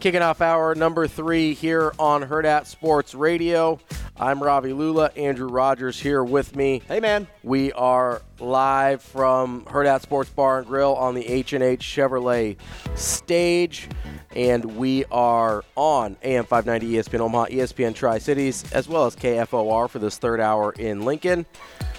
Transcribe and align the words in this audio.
Kicking 0.00 0.22
off 0.22 0.40
hour 0.40 0.76
number 0.76 1.08
three 1.08 1.54
here 1.54 1.92
on 1.98 2.22
Hurrdat 2.22 2.66
Sports 2.66 3.16
Radio. 3.16 3.80
I'm 4.16 4.40
Ravi 4.40 4.72
Lulla. 4.72 5.10
Andrew 5.16 5.48
Rogers 5.48 5.98
here 5.98 6.22
with 6.22 6.54
me. 6.54 6.82
Hey, 6.86 7.00
man. 7.00 7.26
We 7.42 7.72
are 7.72 8.22
live 8.38 9.02
from 9.02 9.64
Hurrdat 9.64 10.02
Sports 10.02 10.30
Bar 10.30 10.58
and 10.58 10.68
Grill 10.68 10.94
on 10.94 11.16
the 11.16 11.26
H&H 11.26 11.80
Chevrolet 11.80 12.56
stage, 12.94 13.88
and 14.36 14.76
we 14.76 15.04
are 15.06 15.64
on 15.74 16.16
AM 16.22 16.44
590 16.44 16.96
ESPN 16.96 17.18
Omaha, 17.18 17.46
ESPN 17.46 17.92
Tri-Cities, 17.92 18.72
as 18.72 18.88
well 18.88 19.04
as 19.04 19.16
KFOR 19.16 19.90
for 19.90 19.98
this 19.98 20.16
third 20.16 20.40
hour 20.40 20.70
in 20.78 21.04
Lincoln. 21.04 21.44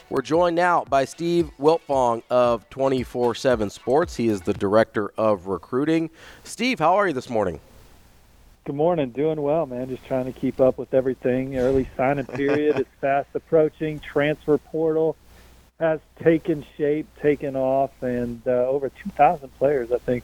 We're 0.10 0.22
joined 0.22 0.56
now 0.56 0.86
by 0.86 1.04
Steve 1.04 1.52
Wiltfong 1.60 2.24
of 2.30 2.68
24-7 2.70 3.70
Sports. 3.70 4.16
He 4.16 4.30
is 4.30 4.40
the 4.42 4.54
Director 4.54 5.12
of 5.18 5.48
Recruiting. 5.48 6.10
Steve, 6.46 6.80
how 6.80 6.96
are 6.96 7.08
you 7.10 7.14
this 7.14 7.30
morning? 7.30 7.60
Good 8.66 8.76
morning. 8.76 9.10
Doing 9.10 9.42
well, 9.42 9.66
man. 9.66 9.90
Just 9.90 10.06
trying 10.06 10.26
to 10.32 10.32
keep 10.38 10.60
up 10.60 10.78
with 10.78 10.94
everything. 10.94 11.58
Early 11.58 11.88
signing 11.98 12.26
period 12.26 12.80
is 12.80 12.86
fast 13.02 13.30
approaching. 13.34 14.00
Transfer 14.00 14.58
portal 14.58 15.16
has 15.80 16.00
taken 16.22 16.66
shape, 16.78 17.08
taken 17.22 17.56
off, 17.56 17.92
and 18.04 18.42
uh, 18.46 18.52
over 18.52 18.90
2,000 18.90 19.50
players, 19.58 19.92
I 19.92 19.98
think, 19.98 20.24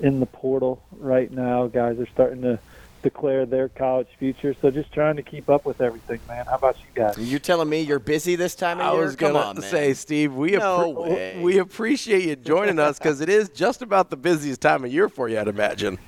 in 0.00 0.18
the 0.18 0.26
portal 0.26 0.82
right 0.98 1.30
now. 1.30 1.66
Guys 1.68 2.00
are 2.00 2.06
starting 2.06 2.42
to 2.42 2.58
declare 3.02 3.46
their 3.46 3.68
college 3.68 4.08
future. 4.18 4.56
So 4.60 4.72
just 4.72 4.92
trying 4.92 5.14
to 5.16 5.22
keep 5.22 5.48
up 5.48 5.64
with 5.64 5.80
everything, 5.80 6.18
man. 6.26 6.46
How 6.46 6.56
about 6.56 6.78
you 6.80 6.86
guys? 6.94 7.16
You're 7.16 7.38
telling 7.38 7.68
me 7.68 7.82
you're 7.82 8.00
busy 8.00 8.34
this 8.34 8.56
time 8.56 8.80
of 8.80 8.86
I 8.86 8.92
year? 8.94 9.02
was 9.04 9.14
gonna 9.14 9.38
on, 9.38 9.60
man. 9.60 9.70
say, 9.70 9.94
Steve, 9.94 10.34
we 10.34 10.52
No 10.52 10.94
appre- 10.96 11.42
we 11.42 11.58
appreciate 11.58 12.24
you 12.24 12.34
joining 12.34 12.80
us 12.80 12.98
because 12.98 13.20
it 13.20 13.28
is 13.28 13.50
just 13.50 13.82
about 13.82 14.10
the 14.10 14.16
busiest 14.16 14.60
time 14.60 14.84
of 14.84 14.92
year 14.92 15.08
for 15.08 15.28
you, 15.28 15.38
I'd 15.38 15.46
imagine. 15.46 15.98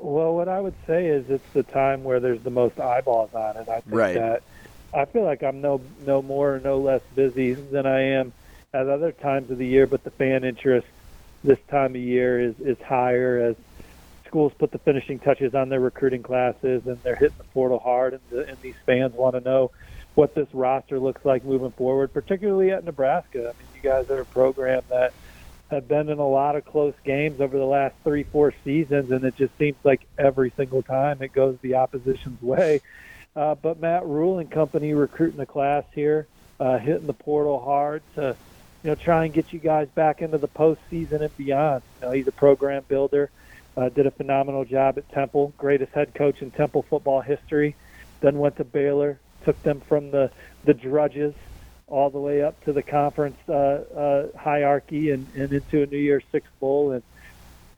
Well, 0.00 0.34
what 0.34 0.48
I 0.48 0.60
would 0.60 0.76
say 0.86 1.06
is 1.06 1.24
it's 1.28 1.44
the 1.54 1.64
time 1.64 2.04
where 2.04 2.20
there's 2.20 2.42
the 2.42 2.50
most 2.50 2.78
eyeballs 2.78 3.30
on 3.34 3.56
it. 3.56 3.68
I 3.68 3.80
think 3.80 3.92
Right. 3.92 4.14
that 4.14 4.42
I 4.94 5.04
feel 5.06 5.24
like 5.24 5.42
I'm 5.42 5.60
no 5.60 5.82
no 5.98 6.22
more 6.22 6.56
or 6.56 6.60
no 6.60 6.78
less 6.80 7.02
busy 7.14 7.54
than 7.54 7.86
I 7.86 8.00
am 8.02 8.32
at 8.72 8.88
other 8.88 9.12
times 9.12 9.50
of 9.50 9.58
the 9.58 9.66
year, 9.66 9.86
but 9.86 10.04
the 10.04 10.10
fan 10.12 10.44
interest 10.44 10.86
this 11.44 11.58
time 11.70 11.94
of 11.94 12.00
year 12.00 12.40
is 12.40 12.54
is 12.60 12.76
higher 12.86 13.38
as 13.50 13.56
schools 14.26 14.52
put 14.58 14.70
the 14.72 14.78
finishing 14.80 15.18
touches 15.20 15.54
on 15.54 15.68
their 15.68 15.80
recruiting 15.80 16.22
classes 16.22 16.82
and 16.86 17.02
they're 17.02 17.16
hitting 17.16 17.38
the 17.38 17.44
portal 17.44 17.78
hard 17.78 18.12
and, 18.12 18.22
the, 18.30 18.46
and 18.46 18.58
these 18.60 18.74
fans 18.84 19.12
want 19.14 19.34
to 19.34 19.40
know 19.40 19.70
what 20.14 20.34
this 20.34 20.48
roster 20.52 20.98
looks 21.00 21.24
like 21.24 21.44
moving 21.44 21.72
forward, 21.72 22.12
particularly 22.12 22.70
at 22.70 22.84
Nebraska. 22.84 23.50
I 23.52 23.56
mean, 23.58 23.68
you 23.72 23.80
guys 23.80 24.04
are 24.10 24.20
a 24.20 24.26
program 24.26 24.82
that 24.90 25.14
have 25.70 25.86
been 25.86 26.08
in 26.08 26.18
a 26.18 26.26
lot 26.26 26.56
of 26.56 26.64
close 26.64 26.94
games 27.04 27.40
over 27.40 27.58
the 27.58 27.64
last 27.64 27.94
three, 28.02 28.22
four 28.22 28.54
seasons, 28.64 29.10
and 29.10 29.24
it 29.24 29.36
just 29.36 29.56
seems 29.58 29.76
like 29.84 30.06
every 30.18 30.52
single 30.56 30.82
time 30.82 31.22
it 31.22 31.32
goes 31.32 31.56
the 31.60 31.74
opposition's 31.74 32.40
way. 32.40 32.80
Uh, 33.36 33.54
but 33.54 33.78
Matt 33.78 34.06
Rhule 34.06 34.38
and 34.38 34.50
company 34.50 34.94
recruiting 34.94 35.38
the 35.38 35.46
class 35.46 35.84
here, 35.94 36.26
uh, 36.58 36.78
hitting 36.78 37.06
the 37.06 37.12
portal 37.12 37.60
hard 37.60 38.02
to, 38.14 38.34
you 38.82 38.90
know, 38.90 38.94
try 38.94 39.24
and 39.24 39.34
get 39.34 39.52
you 39.52 39.58
guys 39.58 39.88
back 39.94 40.22
into 40.22 40.38
the 40.38 40.48
postseason 40.48 41.20
and 41.20 41.36
beyond. 41.36 41.82
You 42.00 42.06
know, 42.06 42.12
he's 42.12 42.26
a 42.26 42.32
program 42.32 42.84
builder, 42.88 43.30
uh, 43.76 43.90
did 43.90 44.06
a 44.06 44.10
phenomenal 44.10 44.64
job 44.64 44.96
at 44.96 45.08
Temple, 45.10 45.52
greatest 45.58 45.92
head 45.92 46.14
coach 46.14 46.40
in 46.40 46.50
Temple 46.50 46.84
football 46.88 47.20
history. 47.20 47.76
Then 48.20 48.38
went 48.38 48.56
to 48.56 48.64
Baylor, 48.64 49.20
took 49.44 49.62
them 49.62 49.80
from 49.88 50.10
the 50.10 50.30
the 50.64 50.74
drudges 50.74 51.34
all 51.88 52.10
the 52.10 52.18
way 52.18 52.42
up 52.42 52.62
to 52.64 52.72
the 52.72 52.82
conference 52.82 53.38
uh, 53.48 53.52
uh, 53.52 54.26
hierarchy 54.36 55.10
and, 55.10 55.26
and 55.34 55.52
into 55.52 55.82
a 55.82 55.86
New 55.86 55.98
Year's 55.98 56.24
Six 56.30 56.46
bowl. 56.60 56.92
And 56.92 57.02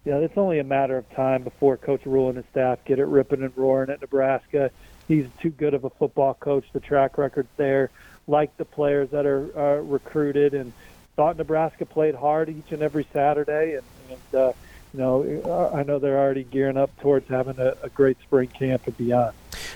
you 0.05 0.13
know, 0.13 0.23
it's 0.23 0.37
only 0.37 0.59
a 0.59 0.65
matter 0.65 0.97
of 0.97 1.09
time 1.11 1.43
before 1.43 1.77
Coach 1.77 2.07
Rhule 2.07 2.29
and 2.29 2.37
his 2.37 2.47
staff 2.51 2.85
get 2.85 2.99
it 2.99 3.05
ripping 3.05 3.43
and 3.43 3.57
roaring 3.57 3.91
at 3.91 4.01
Nebraska. 4.01 4.71
He's 5.07 5.27
too 5.41 5.51
good 5.51 5.75
of 5.75 5.85
a 5.85 5.91
football 5.91 6.35
coach. 6.35 6.65
The 6.73 6.81
track 6.81 7.19
record's 7.19 7.51
there. 7.57 7.91
Like 8.27 8.57
the 8.57 8.65
players 8.65 9.11
that 9.11 9.27
are 9.27 9.59
uh, 9.59 9.81
recruited, 9.81 10.55
and 10.55 10.73
thought 11.17 11.37
Nebraska 11.37 11.85
played 11.85 12.15
hard 12.15 12.49
each 12.49 12.71
and 12.71 12.83
every 12.83 13.07
Saturday. 13.13 13.75
And, 13.75 13.85
and 14.11 14.41
uh, 14.41 14.53
you 14.93 15.01
know, 15.01 15.71
I 15.75 15.83
know 15.83 15.99
they're 15.99 16.19
already 16.19 16.45
gearing 16.45 16.77
up 16.77 16.91
towards 17.01 17.29
having 17.29 17.59
a, 17.59 17.75
a 17.83 17.89
great 17.89 18.21
spring 18.23 18.49
camp 18.49 18.83
and 18.87 18.97
beyond. 18.97 19.35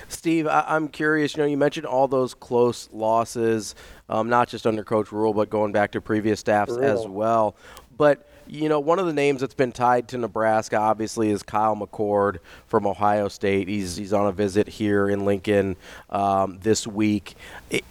Steve, 0.09 0.47
I- 0.47 0.65
I'm 0.67 0.87
curious. 0.87 1.35
You 1.35 1.43
know, 1.43 1.47
you 1.47 1.57
mentioned 1.57 1.85
all 1.85 2.07
those 2.07 2.33
close 2.33 2.89
losses, 2.91 3.75
um, 4.09 4.29
not 4.29 4.47
just 4.49 4.65
under 4.67 4.83
Coach 4.83 5.11
Rhule, 5.11 5.33
but 5.33 5.49
going 5.49 5.71
back 5.71 5.91
to 5.91 6.01
previous 6.01 6.39
staffs 6.39 6.75
as 6.77 7.07
well. 7.07 7.55
But 7.97 8.27
you 8.47 8.69
know, 8.69 8.79
one 8.79 8.99
of 8.99 9.07
the 9.07 9.13
names 9.13 9.41
that's 9.41 9.55
been 9.55 9.71
tied 9.71 10.07
to 10.09 10.17
Nebraska, 10.19 10.77
obviously, 10.77 11.31
is 11.31 11.41
Kyle 11.41 11.75
McCord 11.75 12.37
from 12.67 12.85
Ohio 12.85 13.27
State. 13.27 13.67
He's 13.67 13.95
he's 13.95 14.13
on 14.13 14.27
a 14.27 14.31
visit 14.31 14.67
here 14.67 15.09
in 15.09 15.25
Lincoln 15.25 15.75
um, 16.11 16.59
this 16.61 16.85
week. 16.85 17.35
I- 17.71 17.81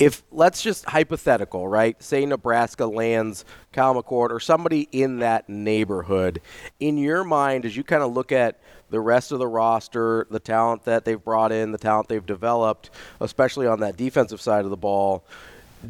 if 0.00 0.22
let's 0.32 0.62
just 0.62 0.86
hypothetical, 0.86 1.68
right? 1.68 2.02
Say 2.02 2.24
Nebraska 2.24 2.86
lands 2.86 3.44
Kyle 3.72 3.94
McCord 3.94 4.30
or 4.30 4.40
somebody 4.40 4.88
in 4.90 5.18
that 5.18 5.48
neighborhood. 5.48 6.40
In 6.80 6.96
your 6.96 7.22
mind, 7.22 7.66
as 7.66 7.76
you 7.76 7.84
kind 7.84 8.02
of 8.02 8.12
look 8.12 8.32
at 8.32 8.58
the 8.88 8.98
rest 8.98 9.30
of 9.30 9.38
the 9.38 9.46
roster, 9.46 10.26
the 10.30 10.40
talent 10.40 10.84
that 10.84 11.04
they've 11.04 11.22
brought 11.22 11.52
in, 11.52 11.70
the 11.70 11.78
talent 11.78 12.08
they've 12.08 12.24
developed, 12.24 12.90
especially 13.20 13.66
on 13.66 13.80
that 13.80 13.98
defensive 13.98 14.40
side 14.40 14.64
of 14.64 14.70
the 14.70 14.76
ball, 14.76 15.22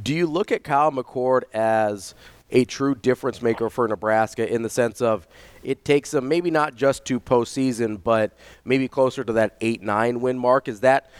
do 0.02 0.12
you 0.12 0.26
look 0.26 0.50
at 0.50 0.64
Kyle 0.64 0.90
McCord 0.90 1.42
as 1.54 2.14
a 2.50 2.64
true 2.64 2.96
difference 2.96 3.40
maker 3.40 3.70
for 3.70 3.86
Nebraska 3.86 4.52
in 4.52 4.62
the 4.62 4.70
sense 4.70 5.00
of 5.00 5.28
it 5.62 5.84
takes 5.84 6.10
them 6.10 6.26
maybe 6.26 6.50
not 6.50 6.74
just 6.74 7.04
to 7.04 7.20
postseason, 7.20 8.02
but 8.02 8.36
maybe 8.64 8.88
closer 8.88 9.22
to 9.22 9.32
that 9.34 9.56
eight 9.60 9.82
nine 9.82 10.20
win 10.20 10.36
mark? 10.36 10.66
Is 10.66 10.80
that 10.80 11.10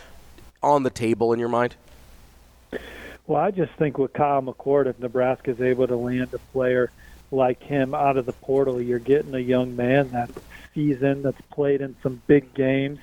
on 0.60 0.82
the 0.82 0.90
table 0.90 1.32
in 1.32 1.38
your 1.38 1.48
mind? 1.48 1.76
Well, 3.26 3.40
I 3.40 3.50
just 3.50 3.72
think 3.78 3.98
with 3.98 4.12
Kyle 4.12 4.42
McCord, 4.42 4.86
if 4.86 4.98
Nebraska 4.98 5.52
is 5.52 5.60
able 5.60 5.86
to 5.86 5.96
land 5.96 6.32
a 6.34 6.38
player 6.52 6.92
like 7.30 7.62
him 7.62 7.94
out 7.94 8.16
of 8.16 8.26
the 8.26 8.32
portal, 8.32 8.80
you're 8.80 8.98
getting 8.98 9.34
a 9.34 9.38
young 9.40 9.76
man 9.76 10.10
that's 10.12 10.32
seasoned, 10.74 11.24
that's 11.24 11.40
played 11.52 11.80
in 11.80 11.96
some 12.02 12.22
big 12.26 12.54
games, 12.54 12.98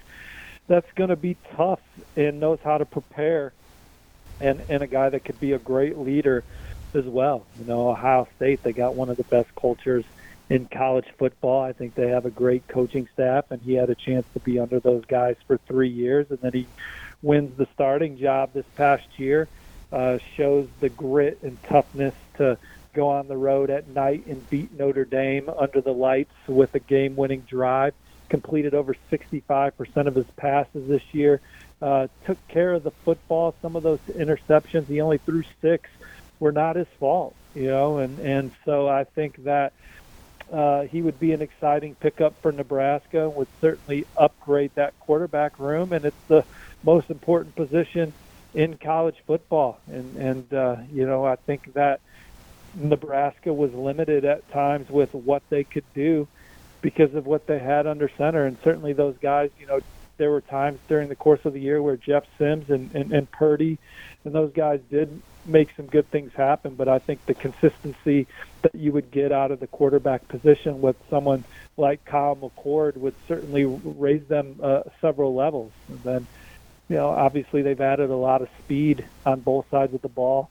that's 0.68 0.88
going 0.98 1.10
to 1.10 1.16
be 1.16 1.38
tough 1.56 1.80
and 2.16 2.40
knows 2.40 2.60
how 2.64 2.78
to 2.78 2.86
prepare, 2.86 3.56
and 4.40 4.64
and 4.70 4.84
a 4.84 4.88
guy 4.88 5.10
that 5.10 5.26
could 5.26 5.40
be 5.40 5.54
a 5.54 5.60
great 5.60 5.98
leader 5.98 6.46
as 6.96 7.04
well. 7.08 7.48
You 7.56 7.66
know, 7.66 7.90
Ohio 7.90 8.28
State, 8.36 8.62
they 8.64 8.74
got 8.74 8.96
one 8.96 9.10
of 9.10 9.18
the 9.18 9.26
best 9.26 9.50
cultures 9.60 10.06
in 10.50 10.68
college 10.74 11.06
football. 11.20 11.62
I 11.64 11.74
think 11.74 11.96
they 11.96 12.08
have 12.10 12.26
a 12.26 12.32
great 12.32 12.64
coaching 12.74 13.08
staff, 13.14 13.46
and 13.52 13.62
he 13.62 13.74
had 13.74 13.90
a 13.90 13.96
chance 14.06 14.26
to 14.34 14.40
be 14.42 14.60
under 14.60 14.80
those 14.80 15.04
guys 15.10 15.36
for 15.48 15.60
three 15.68 15.90
years, 15.90 16.28
and 16.30 16.40
then 16.42 16.52
he 16.54 16.70
wins 17.22 17.56
the 17.58 17.68
starting 17.74 18.18
job 18.18 18.52
this 18.54 18.66
past 18.76 19.08
year 19.18 19.48
uh, 19.92 20.18
shows 20.36 20.68
the 20.80 20.90
grit 20.90 21.40
and 21.42 21.58
toughness 21.64 22.14
to 22.38 22.58
go 22.94 23.10
on 23.10 23.28
the 23.28 23.38
road 23.38 23.70
at 23.70 23.88
night 23.90 24.26
and 24.28 24.50
beat 24.50 24.78
Notre 24.78 25.06
Dame 25.06 25.50
under 25.50 25.82
the 25.82 25.94
lights 25.94 26.34
with 26.48 26.74
a 26.76 26.80
game-winning 26.80 27.42
drive. 27.42 27.94
Completed 28.30 28.74
over 28.74 28.96
65% 29.12 30.08
of 30.08 30.16
his 30.16 30.26
passes 30.36 30.88
this 30.88 31.04
year. 31.14 31.40
Uh, 31.82 32.08
took 32.26 32.46
care 32.50 32.74
of 32.74 32.84
the 32.84 32.92
football. 32.92 33.56
Some 33.62 33.76
of 33.76 33.84
those 33.84 34.00
interceptions, 34.10 34.88
he 34.88 35.00
only 35.00 35.20
threw 35.20 35.44
six, 35.62 35.90
were 36.40 36.52
not 36.52 36.76
his 36.76 36.88
fault. 37.00 37.36
You 37.56 37.68
know, 37.68 37.98
and 37.98 38.20
and 38.20 38.52
so 38.66 38.88
I 38.88 39.04
think 39.04 39.44
that 39.46 39.74
uh, 40.52 40.84
he 40.84 41.02
would 41.02 41.20
be 41.20 41.34
an 41.34 41.42
exciting 41.42 41.96
pickup 41.96 42.42
for 42.42 42.52
Nebraska. 42.52 43.30
Would 43.30 43.48
certainly 43.60 44.06
upgrade 44.16 44.72
that 44.76 44.98
quarterback 45.00 45.60
room, 45.60 45.92
and 45.94 46.06
it's 46.06 46.16
the 46.28 46.46
most 46.84 47.10
important 47.10 47.56
position 47.56 48.14
in 48.54 48.78
college 48.78 49.18
football. 49.26 49.80
And 49.88 50.16
and 50.16 50.54
uh, 50.54 50.78
you 50.92 51.06
know, 51.06 51.26
I 51.26 51.36
think 51.36 51.74
that 51.74 52.00
Nebraska 52.76 53.54
was 53.54 53.74
limited 53.74 54.26
at 54.26 54.50
times 54.52 54.90
with 54.90 55.14
what 55.14 55.44
they 55.50 55.64
could 55.64 55.86
do 55.94 56.28
because 56.82 57.14
of 57.16 57.26
what 57.26 57.48
they 57.48 57.60
had 57.60 57.88
under 57.88 58.10
center. 58.18 58.46
And 58.46 58.58
certainly 58.64 58.94
those 58.94 59.16
guys, 59.18 59.50
you 59.60 59.66
know, 59.66 59.80
there 60.18 60.32
were 60.32 60.42
times 60.42 60.80
during 60.88 61.10
the 61.10 61.16
course 61.16 61.44
of 61.46 61.54
the 61.54 61.60
year 61.60 61.82
where 61.82 61.98
Jeff 61.98 62.26
Sims 62.38 62.70
and, 62.70 62.94
and, 62.96 63.12
and 63.12 63.30
Purdy 63.32 63.78
and 64.24 64.34
those 64.34 64.52
guys 64.54 64.80
did 64.90 65.22
make 65.48 65.70
some 65.76 65.88
good 65.88 66.10
things 66.12 66.34
happen. 66.34 66.76
But 66.76 66.88
I 66.88 67.00
think 67.00 67.26
the 67.26 67.34
consistency 67.34 68.28
that 68.62 68.76
you 68.76 68.92
would 68.92 69.12
get 69.12 69.32
out 69.32 69.52
of 69.52 69.60
the 69.60 69.68
quarterback 69.68 70.28
position 70.28 70.82
with 70.82 70.96
someone 71.10 71.44
like 71.78 72.04
Kyle 72.06 72.36
McCord 72.36 72.98
would 72.98 73.16
certainly 73.28 73.66
raise 73.66 74.26
them 74.26 74.60
uh, 74.62 74.82
several 75.02 75.36
levels. 75.36 75.72
And 75.88 76.04
then, 76.04 76.28
you 76.90 76.96
know, 76.96 77.10
obviously 77.10 77.62
they've 77.62 77.80
added 77.80 78.10
a 78.10 78.16
lot 78.16 78.42
of 78.42 78.50
speed 78.64 79.06
on 79.26 79.40
both 79.42 79.70
sides 79.70 79.94
of 79.94 80.02
the 80.02 80.10
ball 80.10 80.50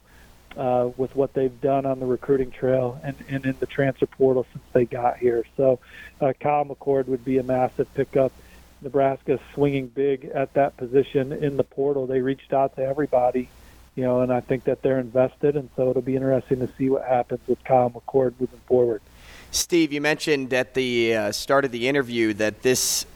uh, 0.55 0.89
with 0.97 1.15
what 1.15 1.33
they've 1.33 1.61
done 1.61 1.85
on 1.85 1.99
the 1.99 2.05
recruiting 2.05 2.51
trail 2.51 2.99
and, 3.03 3.15
and 3.29 3.45
in 3.45 3.55
the 3.59 3.65
transfer 3.65 4.07
portal 4.07 4.45
since 4.51 4.63
they 4.73 4.85
got 4.85 5.17
here. 5.17 5.45
So 5.55 5.79
uh, 6.19 6.33
Kyle 6.39 6.65
McCord 6.65 7.07
would 7.07 7.23
be 7.23 7.37
a 7.37 7.43
massive 7.43 7.93
pickup. 7.93 8.31
Nebraska 8.81 9.39
swinging 9.53 9.87
big 9.87 10.25
at 10.25 10.53
that 10.53 10.77
position 10.77 11.31
in 11.31 11.57
the 11.57 11.63
portal. 11.63 12.05
They 12.05 12.21
reached 12.21 12.53
out 12.53 12.75
to 12.75 12.83
everybody, 12.83 13.49
you 13.97 14.03
know, 14.03 14.21
and 14.21 14.31
I 14.31 14.41
think 14.41 14.65
that 14.65 14.83
they're 14.83 14.99
invested, 14.99 15.55
and 15.55 15.71
so 15.75 15.89
it'll 15.89 16.03
be 16.03 16.15
interesting 16.15 16.59
to 16.59 16.69
see 16.77 16.87
what 16.87 17.03
happens 17.03 17.39
with 17.47 17.61
Kyle 17.63 17.89
McCord 17.89 18.35
moving 18.39 18.59
forward. 18.67 19.01
Steve, 19.49 19.91
you 19.91 20.01
mentioned 20.01 20.53
at 20.53 20.75
the 20.75 21.15
uh, 21.15 21.31
start 21.31 21.65
of 21.65 21.71
the 21.71 21.87
interview 21.87 22.33
that 22.35 22.61
this 22.61 23.07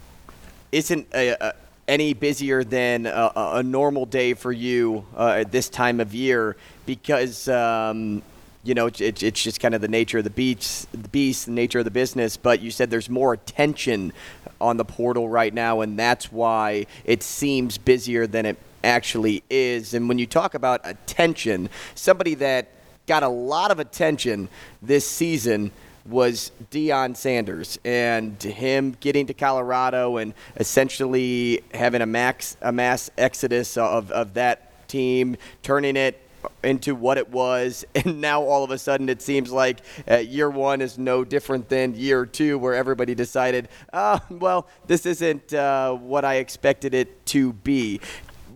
isn't 0.71 1.07
a, 1.13 1.35
a, 1.39 1.53
any 1.87 2.15
busier 2.15 2.63
than 2.63 3.05
a, 3.05 3.31
a, 3.35 3.63
normal 3.63 4.07
day 4.07 4.33
for 4.33 4.51
you 4.51 5.05
uh, 5.15 5.41
at 5.41 5.51
this 5.51 5.69
time 5.69 5.99
of 5.99 6.15
year 6.15 6.55
because 6.87 7.47
um, 7.47 8.23
you 8.63 8.73
know 8.73 8.87
it, 8.87 9.21
it's 9.21 9.43
just 9.43 9.59
kind 9.59 9.75
of 9.75 9.81
the 9.81 9.87
nature 9.87 10.17
of 10.17 10.23
the 10.23 10.31
beast, 10.31 10.91
the 10.93 11.09
beast, 11.09 11.45
the 11.45 11.51
nature 11.51 11.77
of 11.77 11.85
the 11.85 11.91
business. 11.91 12.37
But 12.37 12.59
you 12.59 12.71
said 12.71 12.89
there's 12.89 13.09
more 13.09 13.33
attention 13.33 14.13
on 14.59 14.77
the 14.77 14.85
portal 14.85 15.29
right 15.29 15.53
now, 15.53 15.81
and 15.81 15.99
that's 15.99 16.31
why 16.31 16.87
it 17.05 17.21
seems 17.21 17.77
busier 17.77 18.25
than 18.25 18.47
it 18.47 18.57
actually 18.83 19.43
is. 19.49 19.93
And 19.93 20.07
when 20.07 20.19
you 20.19 20.25
talk 20.25 20.53
about 20.53 20.81
attention, 20.83 21.69
somebody 21.95 22.35
that 22.35 22.69
got 23.07 23.23
a 23.23 23.29
lot 23.29 23.71
of 23.71 23.79
attention 23.79 24.49
this 24.81 25.07
season 25.07 25.71
was 26.05 26.51
Deion 26.71 27.15
Sanders 27.15 27.77
and 27.85 28.41
him 28.41 28.95
getting 28.99 29.27
to 29.27 29.33
Colorado 29.33 30.17
and 30.17 30.33
essentially 30.55 31.61
having 31.73 32.01
a 32.01 32.05
max 32.05 32.57
a 32.61 32.71
mass 32.71 33.11
exodus 33.17 33.77
of, 33.77 34.11
of 34.11 34.33
that 34.33 34.87
team, 34.87 35.37
turning 35.61 35.95
it 35.95 36.19
into 36.63 36.95
what 36.95 37.17
it 37.17 37.29
was, 37.29 37.85
and 37.95 38.21
now 38.21 38.41
all 38.41 38.63
of 38.63 38.71
a 38.71 38.77
sudden 38.77 39.09
it 39.09 39.21
seems 39.21 39.51
like 39.51 39.79
uh, 40.09 40.17
year 40.17 40.49
one 40.49 40.81
is 40.81 40.97
no 40.97 41.23
different 41.23 41.69
than 41.69 41.95
year 41.95 42.25
two, 42.25 42.57
where 42.57 42.73
everybody 42.73 43.15
decided, 43.15 43.69
oh, 43.93 44.19
well, 44.29 44.67
this 44.87 45.05
isn't 45.05 45.53
uh, 45.53 45.93
what 45.93 46.25
I 46.25 46.35
expected 46.35 46.93
it 46.93 47.25
to 47.27 47.53
be. 47.53 47.99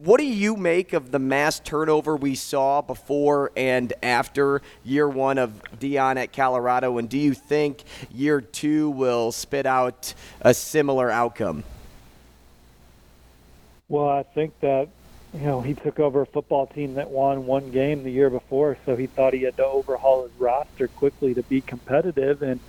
What 0.06 0.20
do 0.20 0.26
you 0.28 0.56
make 0.56 0.94
of 0.94 1.10
the 1.10 1.18
mass 1.18 1.60
turnover 1.60 2.16
we 2.16 2.36
saw 2.36 2.84
before 2.84 3.52
and 3.58 3.92
after 4.04 4.62
year 4.84 5.10
one 5.10 5.40
of 5.40 5.60
Deion 5.80 6.18
at 6.18 6.32
Colorado? 6.32 7.00
And 7.00 7.10
do 7.10 7.18
you 7.18 7.34
think 7.34 7.84
year 8.14 8.40
two 8.40 8.92
will 8.92 9.32
spit 9.32 9.66
out 9.66 10.14
a 10.42 10.54
similar 10.54 11.10
outcome? 11.10 11.64
Well, 13.90 14.08
I 14.08 14.22
think 14.22 14.60
that 14.60 14.90
you 15.34 15.40
know 15.40 15.62
he 15.62 15.74
took 15.74 16.00
over 16.00 16.22
a 16.22 16.28
football 16.28 16.68
team 16.68 16.94
that 16.94 17.10
won 17.10 17.48
one 17.48 17.72
game 17.72 18.04
the 18.04 18.12
year 18.12 18.30
before, 18.30 18.78
so 18.86 18.96
he 18.96 19.08
thought 19.08 19.34
he 19.34 19.42
had 19.42 19.58
to 19.58 19.66
overhaul 19.66 20.28
his 20.28 20.34
roster 20.38 20.88
quickly 20.88 21.34
to 21.34 21.42
be 21.42 21.62
competitive. 21.62 22.44
And 22.44 22.60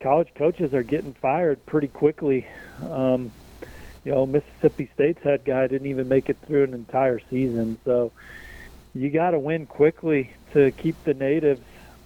college 0.00 0.34
coaches 0.34 0.74
are 0.74 0.82
getting 0.82 1.14
fired 1.14 1.64
pretty 1.64 1.86
quickly. 1.86 2.44
Um, 2.90 3.30
you 4.06 4.12
know, 4.12 4.24
Mississippi 4.24 4.88
State's 4.94 5.20
head 5.24 5.44
guy 5.44 5.66
didn't 5.66 5.88
even 5.88 6.08
make 6.08 6.28
it 6.28 6.36
through 6.46 6.62
an 6.62 6.74
entire 6.74 7.20
season. 7.28 7.76
So 7.84 8.12
you 8.94 9.10
got 9.10 9.32
to 9.32 9.38
win 9.40 9.66
quickly 9.66 10.30
to 10.52 10.70
keep 10.70 11.02
the 11.02 11.12
natives 11.12 11.64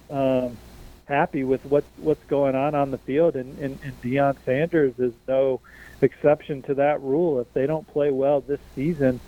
um, 0.09 0.57
happy 1.05 1.43
with 1.43 1.63
what 1.63 1.83
what's 1.97 2.23
going 2.25 2.55
on 2.55 2.73
on 2.73 2.89
the 2.89 2.97
field. 2.97 3.35
And, 3.35 3.55
and, 3.59 3.77
and 3.83 4.01
Deion 4.01 4.35
Sanders 4.45 4.97
is 4.97 5.13
no 5.27 5.61
exception 6.01 6.63
to 6.63 6.73
that 6.73 7.01
rule. 7.01 7.39
If 7.39 7.53
they 7.53 7.67
don't 7.67 7.87
play 7.87 8.09
well 8.09 8.41
this 8.41 8.59
season, 8.73 9.19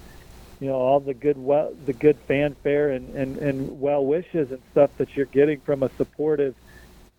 you 0.60 0.68
know 0.70 0.76
all 0.76 1.00
the 1.00 1.14
good 1.14 1.38
well 1.38 1.72
the 1.86 1.94
good 1.94 2.18
fanfare 2.28 2.90
and, 2.90 3.14
and, 3.16 3.38
and 3.38 3.80
well 3.80 4.04
wishes 4.04 4.52
and 4.52 4.62
stuff 4.72 4.90
that 4.98 5.16
you're 5.16 5.28
getting 5.28 5.60
from 5.60 5.84
a 5.84 5.92
supportive 5.96 6.56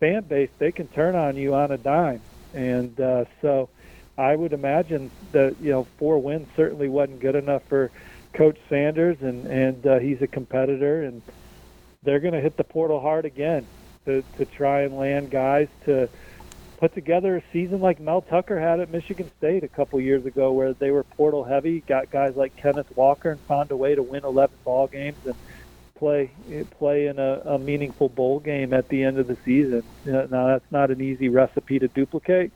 fan 0.01 0.23
base, 0.23 0.49
they 0.57 0.73
can 0.73 0.89
turn 0.89 1.15
on 1.15 1.37
you 1.37 1.55
on 1.55 1.71
a 1.71 1.77
dime. 1.77 2.19
And 2.53 2.99
uh, 2.99 3.23
so 3.41 3.69
I 4.17 4.35
would 4.35 4.53
imagine 4.53 5.11
that 5.33 5.55
you 5.59 5.71
know 5.71 5.87
four 5.97 6.19
wins 6.21 6.47
certainly 6.55 6.87
wasn't 6.87 7.21
good 7.21 7.35
enough 7.35 7.63
for 7.67 7.91
Coach 8.37 8.57
Sanders, 8.69 9.17
and 9.21 9.45
and 9.45 9.85
uh, 9.85 9.99
he's 9.99 10.21
a 10.21 10.27
competitor, 10.27 11.03
and 11.03 11.21
they're 12.03 12.19
going 12.19 12.33
to 12.33 12.41
hit 12.41 12.57
the 12.57 12.63
portal 12.63 13.01
hard 13.01 13.25
again 13.25 13.65
to 14.05 14.23
to 14.37 14.45
try 14.45 14.81
and 14.81 14.97
land 14.97 15.31
guys 15.31 15.67
to 15.85 16.09
put 16.79 16.93
together 16.93 17.37
a 17.37 17.43
season 17.53 17.79
like 17.79 17.99
Mel 17.99 18.21
Tucker 18.21 18.59
had 18.59 18.79
at 18.79 18.91
Michigan 18.91 19.31
State 19.37 19.63
a 19.63 19.69
couple 19.69 19.99
years 19.99 20.25
ago, 20.25 20.51
where 20.51 20.73
they 20.73 20.91
were 20.91 21.03
portal 21.03 21.43
heavy, 21.43 21.83
got 21.87 22.11
guys 22.11 22.33
like 22.35 22.53
Kenneth 22.61 22.87
Walker, 22.95 23.31
and 23.31 23.41
found 23.47 23.71
a 23.71 23.77
way 23.77 23.95
to 23.95 24.03
win 24.03 24.23
11 24.25 24.57
ball 24.63 24.87
games 24.87 25.19
and 25.25 25.35
play 25.97 26.31
play 26.77 27.07
in 27.07 27.19
a, 27.19 27.41
a 27.45 27.59
meaningful 27.59 28.09
bowl 28.09 28.39
game 28.39 28.73
at 28.73 28.87
the 28.89 29.03
end 29.03 29.17
of 29.17 29.27
the 29.27 29.37
season. 29.45 29.83
Now 30.05 30.47
that's 30.47 30.71
not 30.71 30.91
an 30.91 31.01
easy 31.01 31.29
recipe 31.29 31.79
to 31.79 31.87
duplicate 31.89 32.51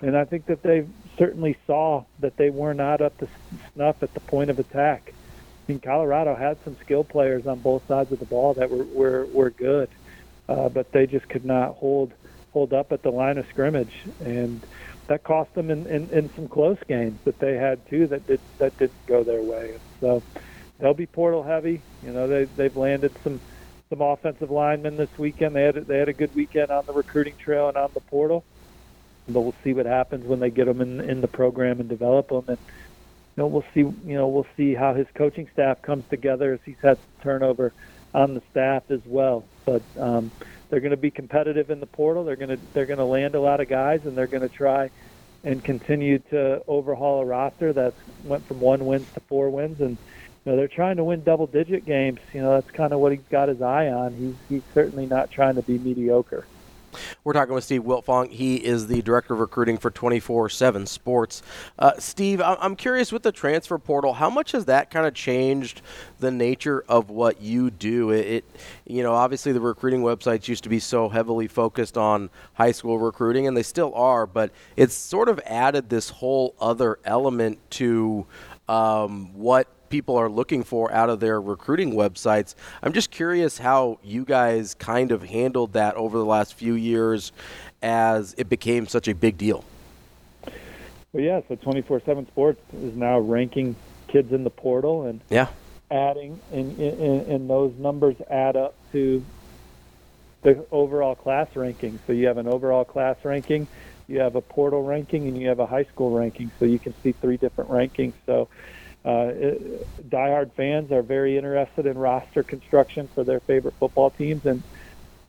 and 0.00 0.16
I 0.16 0.24
think 0.24 0.46
that 0.46 0.62
they 0.62 0.86
certainly 1.18 1.56
saw 1.66 2.04
that 2.20 2.36
they 2.36 2.50
were 2.50 2.74
not 2.74 3.00
up 3.00 3.18
to 3.18 3.28
snuff 3.74 3.96
at 4.02 4.14
the 4.14 4.20
point 4.20 4.50
of 4.50 4.58
attack. 4.58 5.14
I 5.68 5.72
mean, 5.72 5.80
Colorado 5.84 6.36
had 6.36 6.58
some 6.64 6.76
skill 6.80 7.04
players 7.04 7.46
on 7.46 7.60
both 7.60 7.82
sides 7.88 8.12
of 8.12 8.18
the 8.18 8.26
ball 8.26 8.54
that 8.54 8.70
were 8.70 8.84
were, 8.84 9.26
were 9.26 9.50
good, 9.50 9.90
uh, 10.48 10.68
but 10.68 10.92
they 10.92 11.06
just 11.06 11.28
could 11.28 11.44
not 11.44 11.74
hold 11.74 12.12
hold 12.50 12.72
up 12.72 12.92
at 12.92 13.02
the 13.02 13.10
line 13.10 13.38
of 13.38 13.44
scrimmage, 13.50 13.92
and 14.20 14.64
that 15.08 15.22
cost 15.24 15.52
them 15.54 15.70
in, 15.70 15.86
in, 15.86 16.08
in 16.10 16.30
some 16.34 16.48
close 16.48 16.78
games 16.88 17.20
that 17.24 17.38
they 17.40 17.54
had 17.54 17.82
too 17.90 18.06
that 18.06 18.26
did 18.26 18.40
that 18.58 18.76
didn't 18.78 19.04
go 19.06 19.24
their 19.24 19.42
way. 19.42 19.72
So 20.00 20.22
they'll 20.78 20.94
be 20.94 21.06
portal 21.06 21.42
heavy. 21.42 21.84
You 22.00 22.12
know, 22.12 22.28
they 22.28 22.44
they've 22.44 22.76
landed 22.76 23.16
some 23.24 23.40
some 23.90 24.00
offensive 24.00 24.50
linemen 24.50 24.96
this 24.96 25.10
weekend. 25.18 25.56
They 25.56 25.64
had 25.64 25.86
they 25.86 25.98
had 25.98 26.08
a 26.08 26.14
good 26.14 26.34
weekend 26.34 26.70
on 26.70 26.84
the 26.86 26.92
recruiting 26.92 27.34
trail 27.42 27.68
and 27.68 27.76
on 27.76 27.90
the 27.94 28.00
portal 28.00 28.46
but 29.32 29.42
we'll 29.42 29.54
see 29.64 29.72
what 29.72 29.86
happens 29.86 30.26
when 30.26 30.40
they 30.40 30.50
get 30.50 30.68
him 30.68 30.80
in 30.80 31.00
in 31.00 31.20
the 31.20 31.28
program 31.28 31.80
and 31.80 31.88
develop 31.88 32.28
them. 32.28 32.44
And 32.48 32.58
you 32.58 33.42
know, 33.42 33.46
we'll 33.46 33.64
see. 33.74 33.80
You 33.80 33.96
know, 34.16 34.28
we'll 34.28 34.46
see 34.56 34.74
how 34.74 34.94
his 34.94 35.06
coaching 35.14 35.48
staff 35.52 35.82
comes 35.82 36.04
together 36.10 36.54
as 36.54 36.60
he's 36.64 36.76
had 36.82 36.98
turnover 37.22 37.72
on 38.14 38.34
the 38.34 38.42
staff 38.50 38.84
as 38.90 39.00
well. 39.04 39.44
But 39.64 39.82
um, 39.98 40.32
they're 40.70 40.80
going 40.80 40.90
to 40.92 40.96
be 40.96 41.10
competitive 41.10 41.70
in 41.70 41.80
the 41.80 41.86
portal. 41.86 42.24
They're 42.24 42.36
going 42.36 42.50
to 42.50 42.60
they're 42.74 42.86
going 42.86 42.98
to 42.98 43.04
land 43.04 43.34
a 43.34 43.40
lot 43.40 43.60
of 43.60 43.68
guys, 43.68 44.00
and 44.04 44.16
they're 44.16 44.26
going 44.26 44.42
to 44.42 44.48
try 44.48 44.90
and 45.44 45.62
continue 45.62 46.18
to 46.30 46.62
overhaul 46.66 47.20
a 47.22 47.24
roster 47.24 47.72
that 47.72 47.94
went 48.24 48.46
from 48.48 48.60
one 48.60 48.84
wins 48.86 49.08
to 49.14 49.20
four 49.28 49.50
wins 49.50 49.80
and. 49.80 49.98
You 50.44 50.52
know, 50.52 50.58
they're 50.60 50.68
trying 50.68 50.96
to 50.96 51.04
win 51.04 51.24
double-digit 51.24 51.84
games. 51.84 52.20
You 52.32 52.40
know, 52.40 52.54
that's 52.54 52.70
kind 52.70 52.94
of 52.94 53.00
what 53.00 53.12
he's 53.12 53.20
got 53.30 53.50
his 53.50 53.60
eye 53.60 53.88
on. 53.88 54.14
He's 54.14 54.36
he's 54.48 54.62
certainly 54.72 55.04
not 55.04 55.30
trying 55.30 55.56
to 55.56 55.62
be 55.62 55.78
mediocre. 55.78 56.48
We're 57.24 57.32
talking 57.32 57.54
with 57.54 57.64
Steve 57.64 57.82
Wiltfong. 57.82 58.30
He 58.30 58.56
is 58.56 58.86
the 58.86 59.02
director 59.02 59.34
of 59.34 59.40
recruiting 59.40 59.78
for 59.78 59.90
24/7 59.90 60.86
Sports. 60.86 61.42
Uh, 61.78 61.92
Steve, 61.98 62.40
I'm 62.40 62.76
curious 62.76 63.12
with 63.12 63.22
the 63.22 63.32
transfer 63.32 63.78
portal, 63.78 64.14
how 64.14 64.30
much 64.30 64.52
has 64.52 64.64
that 64.66 64.90
kind 64.90 65.06
of 65.06 65.14
changed 65.14 65.82
the 66.20 66.30
nature 66.30 66.84
of 66.88 67.10
what 67.10 67.40
you 67.40 67.70
do? 67.70 68.10
It, 68.10 68.26
it, 68.26 68.44
you 68.86 69.02
know, 69.02 69.14
obviously 69.14 69.52
the 69.52 69.60
recruiting 69.60 70.02
websites 70.02 70.48
used 70.48 70.62
to 70.64 70.68
be 70.68 70.78
so 70.78 71.08
heavily 71.08 71.48
focused 71.48 71.96
on 71.96 72.30
high 72.54 72.72
school 72.72 72.98
recruiting, 72.98 73.46
and 73.46 73.56
they 73.56 73.62
still 73.62 73.94
are, 73.94 74.26
but 74.26 74.50
it's 74.76 74.94
sort 74.94 75.28
of 75.28 75.40
added 75.46 75.88
this 75.88 76.10
whole 76.10 76.54
other 76.60 76.98
element 77.04 77.58
to 77.70 78.26
um, 78.68 79.32
what 79.34 79.68
people 79.88 80.16
are 80.16 80.28
looking 80.28 80.62
for 80.62 80.92
out 80.92 81.10
of 81.10 81.20
their 81.20 81.40
recruiting 81.40 81.92
websites. 81.92 82.54
I'm 82.82 82.92
just 82.92 83.10
curious 83.10 83.58
how 83.58 83.98
you 84.02 84.24
guys 84.24 84.74
kind 84.74 85.12
of 85.12 85.22
handled 85.22 85.72
that 85.72 85.94
over 85.96 86.18
the 86.18 86.24
last 86.24 86.54
few 86.54 86.74
years 86.74 87.32
as 87.82 88.34
it 88.38 88.48
became 88.48 88.86
such 88.86 89.08
a 89.08 89.14
big 89.14 89.38
deal. 89.38 89.64
Well, 91.12 91.22
yeah, 91.22 91.40
so 91.48 91.56
24/7 91.56 92.26
Sports 92.26 92.60
is 92.74 92.94
now 92.94 93.18
ranking 93.18 93.76
kids 94.08 94.32
in 94.32 94.44
the 94.44 94.50
portal 94.50 95.04
and 95.04 95.20
yeah, 95.30 95.48
adding 95.90 96.38
and, 96.52 96.78
and, 96.78 97.26
and 97.26 97.50
those 97.50 97.72
numbers 97.78 98.16
add 98.30 98.56
up 98.56 98.74
to 98.92 99.24
the 100.42 100.64
overall 100.70 101.14
class 101.14 101.48
ranking. 101.54 101.98
So 102.06 102.12
you 102.12 102.26
have 102.26 102.38
an 102.38 102.46
overall 102.46 102.84
class 102.84 103.16
ranking, 103.24 103.66
you 104.06 104.20
have 104.20 104.36
a 104.36 104.40
portal 104.40 104.82
ranking, 104.82 105.26
and 105.28 105.40
you 105.40 105.48
have 105.48 105.60
a 105.60 105.66
high 105.66 105.84
school 105.84 106.16
ranking. 106.16 106.50
So 106.58 106.64
you 106.64 106.78
can 106.78 106.94
see 107.02 107.12
three 107.12 107.36
different 107.36 107.70
rankings. 107.70 108.12
So 108.26 108.48
uh, 109.04 109.28
diehard 110.08 110.50
fans 110.56 110.90
are 110.92 111.02
very 111.02 111.36
interested 111.36 111.86
in 111.86 111.96
roster 111.96 112.42
construction 112.42 113.08
for 113.14 113.24
their 113.24 113.40
favorite 113.46 113.74
football 113.78 114.10
teams 114.10 114.42
and 114.44 114.64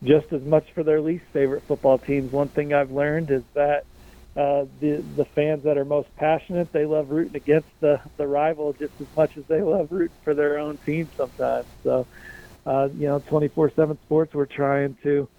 just 0.04 0.26
as 0.32 0.42
much 0.44 0.66
for 0.74 0.84
their 0.84 1.02
least 1.02 1.26
favorite 1.34 1.64
football 1.68 2.00
teams. 2.00 2.32
One 2.32 2.50
thing 2.50 2.74
I've 2.74 2.92
learned 2.92 3.32
is 3.32 3.44
that 3.56 3.84
uh, 4.36 4.66
the 4.80 5.06
the 5.18 5.26
fans 5.36 5.64
that 5.64 5.78
are 5.78 5.86
most 5.86 6.10
passionate, 6.18 6.70
they 6.72 6.86
love 6.86 7.10
rooting 7.10 7.36
against 7.36 7.70
the 7.82 7.98
the 8.18 8.28
rival 8.28 8.74
just 8.74 8.94
as 9.02 9.08
much 9.16 9.34
as 9.38 9.44
they 9.50 9.62
love 9.62 9.88
rooting 9.92 10.18
for 10.24 10.34
their 10.34 10.58
own 10.58 10.78
team 10.86 11.10
sometimes. 11.18 11.68
So 11.84 12.08
uh, 12.66 12.90
you 12.96 13.08
know, 13.08 13.22
24/7 13.32 14.00
Sports, 14.04 14.34
we're 14.34 14.46
trying 14.46 14.96
to 15.04 15.30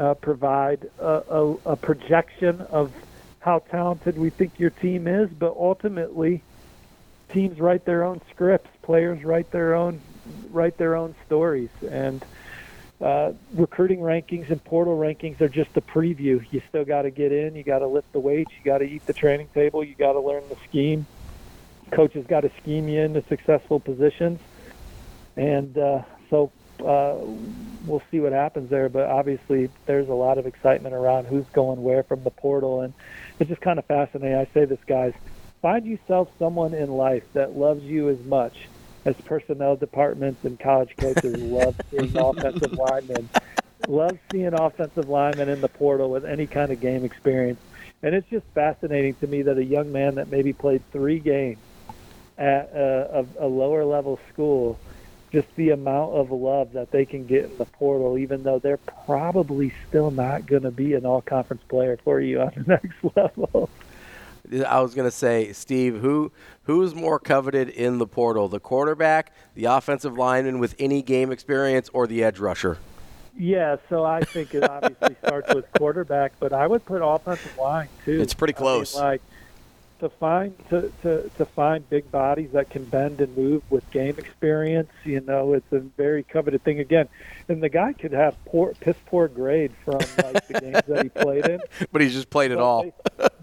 uh, 0.00 0.14
provide 0.22 0.84
a, 0.98 1.20
a, 1.30 1.54
a 1.66 1.76
projection 1.76 2.60
of 2.70 2.92
how 3.38 3.60
talented 3.70 4.18
we 4.18 4.30
think 4.30 4.54
your 4.56 4.70
team 4.70 5.06
is, 5.06 5.28
but 5.38 5.54
ultimately, 5.58 6.44
teams 7.30 7.60
write 7.60 7.84
their 7.84 8.04
own 8.04 8.20
scripts, 8.30 8.70
players 8.82 9.24
write 9.24 9.50
their 9.50 9.74
own 9.74 10.00
write 10.50 10.78
their 10.78 10.96
own 10.96 11.14
stories, 11.26 11.70
and 11.88 12.24
uh, 13.00 13.32
recruiting 13.52 13.98
rankings 13.98 14.50
and 14.50 14.62
portal 14.64 14.96
rankings 14.96 15.40
are 15.40 15.48
just 15.48 15.76
a 15.76 15.80
preview. 15.80 16.44
You 16.50 16.62
still 16.68 16.84
got 16.84 17.02
to 17.02 17.10
get 17.10 17.32
in. 17.32 17.54
You 17.54 17.62
got 17.62 17.80
to 17.80 17.86
lift 17.86 18.12
the 18.12 18.20
weights. 18.20 18.52
You 18.58 18.64
got 18.64 18.78
to 18.78 18.84
eat 18.84 19.04
the 19.06 19.12
training 19.12 19.48
table. 19.52 19.84
You 19.84 19.94
got 19.94 20.12
to 20.12 20.20
learn 20.20 20.44
the 20.48 20.56
scheme. 20.68 21.06
Coaches 21.90 22.24
got 22.26 22.40
to 22.40 22.50
scheme 22.60 22.88
you 22.88 23.00
into 23.00 23.22
successful 23.28 23.78
positions, 23.78 24.40
and 25.36 25.76
uh, 25.76 26.02
so 26.30 26.50
uh, 26.80 27.16
we'll 27.86 28.02
see 28.10 28.20
what 28.20 28.32
happens 28.32 28.70
there. 28.70 28.88
But 28.88 29.08
obviously, 29.08 29.68
there's 29.86 30.08
a 30.08 30.14
lot 30.14 30.38
of 30.38 30.46
excitement 30.46 30.94
around 30.94 31.26
who's 31.26 31.44
going 31.52 31.82
where 31.82 32.02
from 32.02 32.24
the 32.24 32.30
portal, 32.30 32.80
and 32.80 32.94
it's 33.38 33.48
just 33.48 33.60
kind 33.60 33.78
of 33.78 33.84
fascinating. 33.84 34.36
I 34.36 34.46
say 34.54 34.64
this, 34.64 34.80
guys: 34.86 35.12
find 35.64 35.86
yourself 35.86 36.28
someone 36.38 36.74
in 36.74 36.90
life 36.90 37.22
that 37.32 37.56
loves 37.56 37.82
you 37.84 38.10
as 38.10 38.18
much 38.26 38.54
as 39.06 39.14
personnel 39.24 39.76
departments 39.76 40.44
and 40.44 40.60
college 40.60 40.94
coaches 41.00 41.34
love 41.40 41.74
seeing 41.90 42.14
offensive 42.18 42.72
linemen, 42.74 43.26
love 43.88 44.18
seeing 44.30 44.52
offensive 44.52 45.08
linemen 45.08 45.48
in 45.48 45.62
the 45.62 45.68
portal 45.68 46.10
with 46.10 46.26
any 46.26 46.46
kind 46.46 46.70
of 46.70 46.80
game 46.80 47.02
experience. 47.02 47.58
And 48.02 48.14
it's 48.14 48.28
just 48.28 48.44
fascinating 48.54 49.14
to 49.22 49.26
me 49.26 49.40
that 49.40 49.56
a 49.56 49.64
young 49.64 49.90
man 49.90 50.16
that 50.16 50.30
maybe 50.30 50.52
played 50.52 50.82
three 50.92 51.18
games 51.18 51.62
at 52.36 52.70
uh, 52.76 52.78
a, 52.78 53.44
a, 53.44 53.46
a 53.46 53.48
lower 53.48 53.86
level 53.86 54.20
school, 54.34 54.78
just 55.32 55.48
the 55.56 55.70
amount 55.70 56.12
of 56.12 56.30
love 56.30 56.74
that 56.74 56.90
they 56.90 57.06
can 57.06 57.24
get 57.24 57.44
in 57.44 57.56
the 57.56 57.64
portal, 57.64 58.18
even 58.18 58.42
though 58.42 58.58
they're 58.58 58.76
probably 59.06 59.72
still 59.88 60.10
not 60.10 60.44
going 60.44 60.64
to 60.64 60.70
be 60.70 60.92
an 60.92 61.06
all 61.06 61.22
conference 61.22 61.62
player 61.70 61.98
for 62.04 62.20
you 62.20 62.42
on 62.42 62.52
the 62.54 62.64
next 62.66 63.16
level. 63.16 63.70
I 64.66 64.80
was 64.80 64.94
going 64.94 65.06
to 65.06 65.16
say, 65.16 65.52
Steve, 65.52 66.00
who 66.00 66.32
who's 66.64 66.94
more 66.94 67.18
coveted 67.18 67.68
in 67.68 67.98
the 67.98 68.06
portal, 68.06 68.48
the 68.48 68.60
quarterback, 68.60 69.32
the 69.54 69.64
offensive 69.66 70.16
lineman 70.18 70.58
with 70.58 70.74
any 70.78 71.02
game 71.02 71.32
experience, 71.32 71.88
or 71.92 72.06
the 72.06 72.22
edge 72.22 72.38
rusher? 72.38 72.78
Yeah, 73.36 73.76
so 73.88 74.04
I 74.04 74.20
think 74.20 74.54
it 74.54 74.62
obviously 74.62 75.16
starts 75.26 75.52
with 75.54 75.64
quarterback, 75.72 76.32
but 76.38 76.52
I 76.52 76.66
would 76.66 76.84
put 76.84 77.02
offensive 77.02 77.56
line 77.58 77.88
too. 78.04 78.20
It's 78.20 78.34
pretty 78.34 78.52
close. 78.52 78.96
I 78.96 79.00
mean, 79.00 79.08
like 79.10 79.22
to 80.04 80.10
find 80.10 80.54
to, 80.68 80.92
to 81.02 81.30
to 81.38 81.44
find 81.46 81.88
big 81.88 82.10
bodies 82.12 82.50
that 82.52 82.68
can 82.68 82.84
bend 82.84 83.20
and 83.22 83.34
move 83.36 83.62
with 83.70 83.90
game 83.90 84.14
experience, 84.18 84.90
you 85.02 85.20
know, 85.20 85.54
it's 85.54 85.72
a 85.72 85.80
very 85.80 86.22
coveted 86.22 86.62
thing 86.62 86.78
again. 86.78 87.08
And 87.48 87.62
the 87.62 87.70
guy 87.70 87.94
could 87.94 88.12
have 88.12 88.36
poor 88.44 88.74
piss 88.80 88.96
poor 89.06 89.28
grade 89.28 89.72
from 89.84 89.94
like 89.94 90.46
the 90.46 90.60
games 90.60 90.82
that 90.86 91.02
he 91.02 91.08
played 91.08 91.46
in. 91.46 91.60
But 91.92 92.02
he's 92.02 92.12
just 92.12 92.28
played 92.30 92.50
it 92.50 92.58
all. 92.58 92.92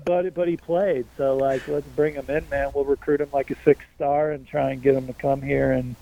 but 0.06 0.34
but 0.34 0.48
he 0.48 0.56
played, 0.56 1.06
so 1.18 1.36
like 1.36 1.68
let's 1.68 1.88
bring 1.88 2.14
him 2.14 2.26
in, 2.30 2.48
man. 2.50 2.72
We'll 2.76 2.86
recruit 2.86 3.22
him 3.22 3.30
like 3.34 3.50
a 3.50 3.56
six 3.64 3.84
star 3.96 4.32
and 4.32 4.48
try 4.48 4.72
and 4.72 4.82
get 4.82 4.96
him 4.96 5.08
to 5.08 5.14
come 5.14 5.42
here, 5.42 5.72
and 5.72 5.96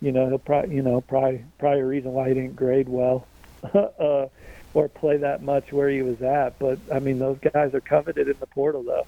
you 0.00 0.12
know 0.12 0.28
he'll 0.28 0.38
probably 0.38 0.76
you 0.76 0.82
know 0.82 1.00
probably 1.00 1.44
probably 1.58 1.80
a 1.80 1.86
reason 1.86 2.12
why 2.12 2.28
he 2.28 2.34
didn't 2.34 2.54
grade 2.54 2.88
well, 2.88 3.26
uh, 3.74 4.26
or 4.72 4.88
play 4.88 5.16
that 5.16 5.42
much 5.42 5.72
where 5.72 5.88
he 5.88 6.02
was 6.02 6.22
at. 6.22 6.58
But 6.60 6.78
I 6.92 7.00
mean 7.00 7.18
those 7.18 7.38
guys 7.38 7.74
are 7.74 7.80
coveted 7.80 8.28
in 8.28 8.36
the 8.38 8.46
portal 8.46 8.84
though. 8.84 9.06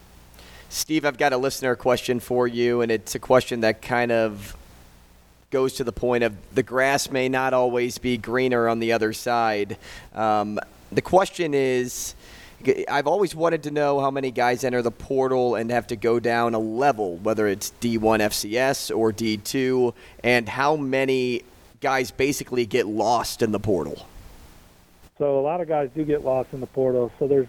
Steve, 0.70 1.06
I've 1.06 1.16
got 1.16 1.32
a 1.32 1.38
listener 1.38 1.74
question 1.76 2.20
for 2.20 2.46
you, 2.46 2.82
and 2.82 2.92
it's 2.92 3.14
a 3.14 3.18
question 3.18 3.60
that 3.60 3.80
kind 3.80 4.12
of 4.12 4.54
goes 5.50 5.74
to 5.74 5.84
the 5.84 5.92
point 5.92 6.24
of 6.24 6.36
the 6.54 6.62
grass 6.62 7.10
may 7.10 7.26
not 7.26 7.54
always 7.54 7.96
be 7.96 8.18
greener 8.18 8.68
on 8.68 8.78
the 8.78 8.92
other 8.92 9.14
side. 9.14 9.78
Um, 10.14 10.60
the 10.92 11.00
question 11.00 11.54
is 11.54 12.14
I've 12.86 13.06
always 13.06 13.34
wanted 13.34 13.62
to 13.62 13.70
know 13.70 13.98
how 14.00 14.10
many 14.10 14.30
guys 14.30 14.62
enter 14.62 14.82
the 14.82 14.90
portal 14.90 15.54
and 15.54 15.70
have 15.70 15.86
to 15.86 15.96
go 15.96 16.20
down 16.20 16.52
a 16.54 16.58
level, 16.58 17.16
whether 17.16 17.46
it's 17.46 17.72
D1 17.80 18.20
FCS 18.20 18.94
or 18.94 19.10
D2, 19.10 19.94
and 20.22 20.46
how 20.50 20.76
many 20.76 21.44
guys 21.80 22.10
basically 22.10 22.66
get 22.66 22.86
lost 22.86 23.40
in 23.40 23.52
the 23.52 23.60
portal. 23.60 24.06
So 25.16 25.38
a 25.38 25.40
lot 25.40 25.62
of 25.62 25.68
guys 25.68 25.88
do 25.94 26.04
get 26.04 26.24
lost 26.24 26.52
in 26.52 26.60
the 26.60 26.66
portal. 26.66 27.10
So 27.18 27.26
there's 27.26 27.48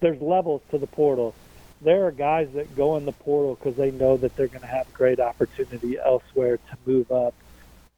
there's 0.00 0.20
levels 0.20 0.60
to 0.70 0.76
the 0.78 0.86
portal. 0.86 1.34
There 1.84 2.06
are 2.06 2.12
guys 2.12 2.48
that 2.54 2.76
go 2.76 2.96
in 2.96 3.04
the 3.04 3.12
portal 3.12 3.56
because 3.56 3.76
they 3.76 3.90
know 3.90 4.16
that 4.18 4.36
they're 4.36 4.48
going 4.48 4.62
to 4.62 4.68
have 4.68 4.92
great 4.92 5.18
opportunity 5.18 5.96
elsewhere 6.04 6.58
to 6.58 6.78
move 6.86 7.10
up 7.10 7.34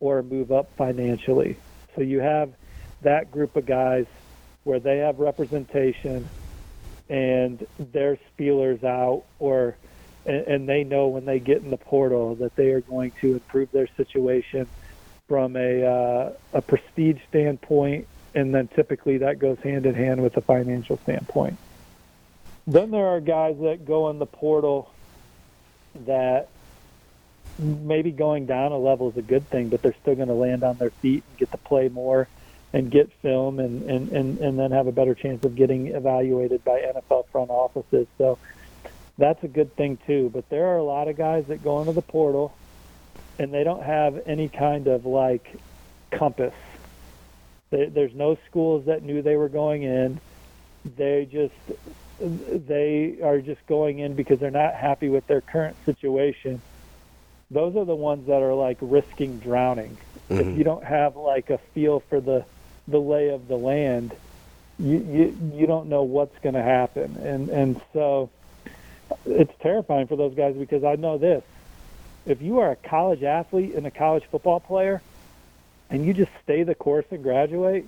or 0.00 0.22
move 0.22 0.52
up 0.52 0.70
financially. 0.76 1.58
So 1.94 2.02
you 2.02 2.20
have 2.20 2.52
that 3.02 3.30
group 3.30 3.56
of 3.56 3.66
guys 3.66 4.06
where 4.64 4.80
they 4.80 4.98
have 4.98 5.18
representation 5.18 6.30
and 7.08 7.66
their 7.78 8.18
spielers 8.32 8.82
out 8.82 9.24
or 9.38 9.76
and, 10.26 10.46
and 10.46 10.68
they 10.68 10.84
know 10.84 11.08
when 11.08 11.26
they 11.26 11.38
get 11.38 11.58
in 11.62 11.70
the 11.70 11.76
portal 11.76 12.34
that 12.36 12.56
they 12.56 12.68
are 12.68 12.80
going 12.80 13.12
to 13.20 13.34
improve 13.34 13.68
their 13.72 13.88
situation 13.96 14.66
from 15.28 15.56
a 15.56 15.84
uh, 15.84 16.30
a 16.54 16.62
prestige 16.62 17.18
standpoint 17.28 18.08
and 18.34 18.54
then 18.54 18.68
typically 18.74 19.18
that 19.18 19.38
goes 19.38 19.58
hand 19.62 19.84
in 19.84 19.94
hand 19.94 20.22
with 20.22 20.36
a 20.38 20.42
financial 20.42 20.98
standpoint. 21.02 21.58
Then 22.66 22.90
there 22.90 23.06
are 23.08 23.20
guys 23.20 23.56
that 23.60 23.84
go 23.86 24.10
in 24.10 24.18
the 24.18 24.26
portal 24.26 24.94
that 26.06 26.48
maybe 27.58 28.10
going 28.10 28.46
down 28.46 28.72
a 28.72 28.78
level 28.78 29.10
is 29.10 29.16
a 29.16 29.22
good 29.22 29.48
thing, 29.50 29.68
but 29.68 29.82
they're 29.82 29.96
still 30.00 30.14
going 30.14 30.28
to 30.28 30.34
land 30.34 30.64
on 30.64 30.78
their 30.78 30.92
feet 31.02 31.24
and 31.28 31.38
get 31.38 31.50
to 31.52 31.58
play 31.58 31.88
more 31.88 32.28
and 32.72 32.90
get 32.90 33.10
film 33.22 33.60
and, 33.60 33.82
and, 33.88 34.08
and, 34.10 34.38
and 34.38 34.58
then 34.58 34.72
have 34.72 34.86
a 34.88 34.92
better 34.92 35.14
chance 35.14 35.44
of 35.44 35.54
getting 35.54 35.88
evaluated 35.88 36.64
by 36.64 36.80
NFL 36.80 37.24
front 37.30 37.50
offices. 37.50 38.08
So 38.18 38.38
that's 39.18 39.42
a 39.44 39.48
good 39.48 39.76
thing 39.76 39.98
too. 40.06 40.30
But 40.32 40.48
there 40.48 40.66
are 40.68 40.78
a 40.78 40.84
lot 40.84 41.06
of 41.08 41.16
guys 41.16 41.44
that 41.48 41.62
go 41.62 41.80
into 41.80 41.92
the 41.92 42.02
portal 42.02 42.58
and 43.38 43.52
they 43.54 43.62
don't 43.64 43.82
have 43.84 44.20
any 44.26 44.48
kind 44.48 44.88
of 44.88 45.04
like 45.04 45.60
compass. 46.12 46.54
There- 47.70 47.90
There's 47.90 48.14
no 48.14 48.36
schools 48.48 48.86
that 48.86 49.02
knew 49.02 49.22
they 49.22 49.36
were 49.36 49.48
going 49.48 49.82
in. 49.84 50.20
They 50.84 51.28
just 51.30 51.78
they 52.20 53.18
are 53.22 53.40
just 53.40 53.66
going 53.66 53.98
in 53.98 54.14
because 54.14 54.38
they're 54.38 54.50
not 54.50 54.74
happy 54.74 55.08
with 55.08 55.26
their 55.26 55.40
current 55.40 55.76
situation. 55.84 56.60
Those 57.50 57.76
are 57.76 57.84
the 57.84 57.96
ones 57.96 58.26
that 58.28 58.42
are 58.42 58.54
like 58.54 58.78
risking 58.80 59.38
drowning. 59.38 59.96
If 60.30 60.38
mm-hmm. 60.38 60.58
you 60.58 60.64
don't 60.64 60.84
have 60.84 61.16
like 61.16 61.50
a 61.50 61.58
feel 61.58 62.00
for 62.00 62.20
the 62.20 62.44
the 62.88 63.00
lay 63.00 63.28
of 63.28 63.48
the 63.48 63.56
land, 63.56 64.14
you 64.78 64.98
you, 64.98 65.52
you 65.54 65.66
don't 65.66 65.88
know 65.88 66.02
what's 66.02 66.38
going 66.40 66.54
to 66.54 66.62
happen, 66.62 67.16
and 67.22 67.48
and 67.48 67.80
so 67.92 68.30
it's 69.26 69.52
terrifying 69.60 70.06
for 70.06 70.16
those 70.16 70.34
guys 70.34 70.56
because 70.56 70.84
I 70.84 70.96
know 70.96 71.18
this: 71.18 71.42
if 72.26 72.40
you 72.40 72.60
are 72.60 72.72
a 72.72 72.76
college 72.76 73.22
athlete 73.22 73.74
and 73.74 73.86
a 73.86 73.90
college 73.90 74.24
football 74.30 74.60
player, 74.60 75.02
and 75.90 76.04
you 76.06 76.14
just 76.14 76.32
stay 76.42 76.62
the 76.62 76.74
course 76.74 77.06
and 77.10 77.22
graduate, 77.22 77.86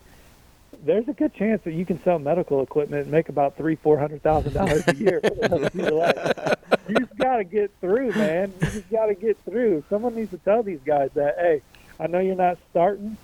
there's 0.85 1.09
a 1.09 1.13
good 1.13 1.35
chance 1.35 1.63
that 1.65 1.73
you 1.73 1.85
can 1.85 2.03
sell 2.03 2.19
medical 2.19 2.63
equipment 2.63 3.03
and 3.03 3.11
make 3.11 3.29
about 3.29 3.57
three, 3.57 3.77
four 3.77 3.99
hundred 3.99 4.23
thousand 4.23 4.53
dollars 4.53 4.87
a 4.89 4.97
year 4.97 5.21
for 5.21 5.49
the 5.49 5.59
rest 5.61 5.75
of 5.75 5.81
your 5.81 5.91
life. 5.93 6.55
You 6.89 6.95
just 6.97 7.17
got 7.17 7.37
to 7.37 7.45
get 7.45 7.71
through, 7.81 8.13
man. 8.13 8.53
You 8.61 8.67
just 8.69 8.91
got 8.91 9.07
to 9.07 9.15
get 9.15 9.37
through. 9.45 9.85
Someone 9.91 10.15
needs 10.15 10.31
to 10.31 10.39
tell 10.39 10.63
these 10.63 10.81
guys 10.85 11.11
that, 11.15 11.37
hey, 11.39 11.63
I 11.99 12.07
know 12.07 12.21
you're 12.21 12.37
not 12.37 12.59
starting. 12.71 13.17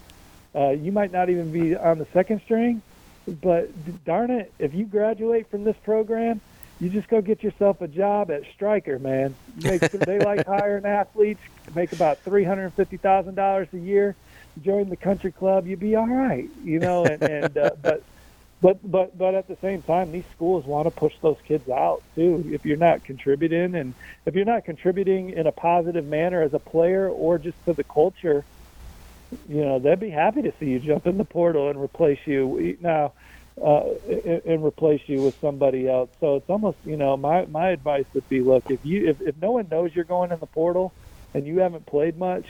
Uh, 0.54 0.70
you 0.70 0.92
might 0.92 1.12
not 1.12 1.30
even 1.30 1.52
be 1.52 1.76
on 1.76 1.98
the 1.98 2.06
second 2.12 2.40
string, 2.42 2.82
but 3.26 3.70
darn 4.04 4.30
it, 4.30 4.52
if 4.58 4.74
you 4.74 4.84
graduate 4.84 5.48
from 5.50 5.64
this 5.64 5.76
program, 5.84 6.40
you 6.80 6.90
just 6.90 7.08
go 7.08 7.20
get 7.20 7.42
yourself 7.42 7.80
a 7.80 7.88
job 7.88 8.30
at 8.30 8.42
Stryker, 8.54 8.98
man. 8.98 9.34
Make, 9.62 9.80
they 9.80 10.18
like 10.18 10.46
hiring 10.48 10.84
athletes, 10.84 11.40
make 11.74 11.92
about 11.92 12.18
three 12.18 12.44
hundred 12.44 12.64
and 12.64 12.74
fifty 12.74 12.96
thousand 12.96 13.36
dollars 13.36 13.68
a 13.72 13.78
year. 13.78 14.16
Join 14.60 14.88
the 14.90 14.96
country 14.96 15.32
club, 15.32 15.66
you'd 15.66 15.80
be 15.80 15.94
all 15.96 16.08
right, 16.08 16.48
you 16.62 16.78
know. 16.80 17.06
And, 17.06 17.22
and 17.24 17.58
uh, 17.58 17.70
but 17.82 18.04
but 18.60 18.78
but 18.90 19.16
but 19.18 19.34
at 19.34 19.48
the 19.48 19.56
same 19.62 19.82
time, 19.82 20.12
these 20.12 20.24
schools 20.32 20.64
want 20.66 20.86
to 20.86 20.90
push 20.90 21.12
those 21.22 21.36
kids 21.46 21.68
out 21.68 22.04
too. 22.14 22.42
If 22.46 22.64
you're 22.64 22.76
not 22.76 23.04
contributing, 23.04 23.74
and 23.76 23.94
if 24.26 24.34
you're 24.34 24.44
not 24.44 24.64
contributing 24.64 25.30
in 25.30 25.46
a 25.46 25.52
positive 25.52 26.04
manner 26.04 26.42
as 26.42 26.52
a 26.54 26.60
player 26.60 27.08
or 27.10 27.38
just 27.38 27.58
to 27.66 27.74
the 27.74 27.84
culture, 27.84 28.46
you 29.30 29.62
know 29.64 29.78
they'd 29.78 30.00
be 30.00 30.10
happy 30.10 30.42
to 30.42 30.52
see 30.60 30.66
you 30.66 30.80
jump 30.80 31.06
in 31.06 31.18
the 31.18 31.24
portal 31.24 31.70
and 31.70 31.80
replace 31.80 32.18
you 32.26 32.76
now 32.80 33.14
uh, 33.64 33.82
and, 34.24 34.42
and 34.46 34.64
replace 34.64 35.00
you 35.06 35.22
with 35.22 35.34
somebody 35.40 35.88
else. 35.88 36.10
So 36.20 36.36
it's 36.36 36.50
almost 36.50 36.78
you 36.84 36.96
know 36.96 37.16
my 37.16 37.46
my 37.46 37.70
advice 37.70 38.06
would 38.14 38.28
be 38.28 38.42
look 38.42 38.64
if 38.68 38.80
you 38.84 39.08
if, 39.10 39.16
if 39.20 39.36
no 39.36 39.52
one 39.52 39.68
knows 39.70 39.90
you're 39.94 40.04
going 40.04 40.32
in 40.32 40.40
the 40.40 40.46
portal 40.46 40.94
and 41.34 41.46
you 41.46 41.60
haven't 41.60 41.86
played 41.86 42.18
much, 42.18 42.46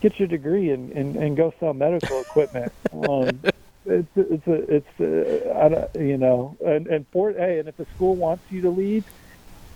get 0.00 0.18
your 0.18 0.28
degree 0.28 0.70
and 0.70 0.92
and, 0.92 1.16
and 1.16 1.36
go 1.36 1.52
sell 1.60 1.74
medical 1.74 2.20
equipment. 2.28 2.72
Um, 2.92 3.40
it's 3.86 4.08
it's 4.16 4.46
a, 4.46 4.76
it's 4.76 5.00
uh, 5.00 5.58
I 5.58 5.68
don't, 5.68 6.06
you 6.06 6.18
know 6.18 6.56
and 6.64 6.86
and 6.86 7.06
for 7.08 7.32
hey 7.32 7.58
and 7.58 7.68
if 7.68 7.76
the 7.76 7.86
school 7.94 8.16
wants 8.16 8.44
you 8.50 8.62
to 8.62 8.70
leave 8.70 9.04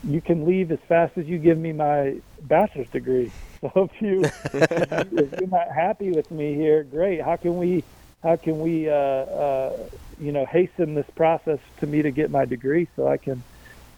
you 0.04 0.20
can 0.20 0.44
leave 0.44 0.72
as 0.72 0.80
fast 0.88 1.16
as 1.16 1.26
you 1.26 1.38
give 1.38 1.58
me 1.58 1.72
my 1.72 2.16
bachelor's 2.42 2.88
degree. 2.90 3.30
So 3.62 3.88
if 3.94 4.02
you 4.02 4.24
if 4.52 5.38
you're 5.38 5.48
not 5.48 5.70
happy 5.72 6.10
with 6.10 6.32
me 6.32 6.54
here, 6.54 6.82
great. 6.82 7.22
How 7.22 7.36
can 7.36 7.58
we 7.58 7.84
how 8.20 8.34
can 8.34 8.58
we 8.58 8.88
uh, 8.88 8.92
uh, 8.92 9.76
you 10.20 10.32
know 10.32 10.44
hasten 10.44 10.94
this 10.94 11.06
process 11.14 11.60
to 11.78 11.86
me 11.86 12.02
to 12.02 12.10
get 12.10 12.32
my 12.32 12.44
degree 12.44 12.88
so 12.96 13.06
I 13.06 13.18
can 13.18 13.40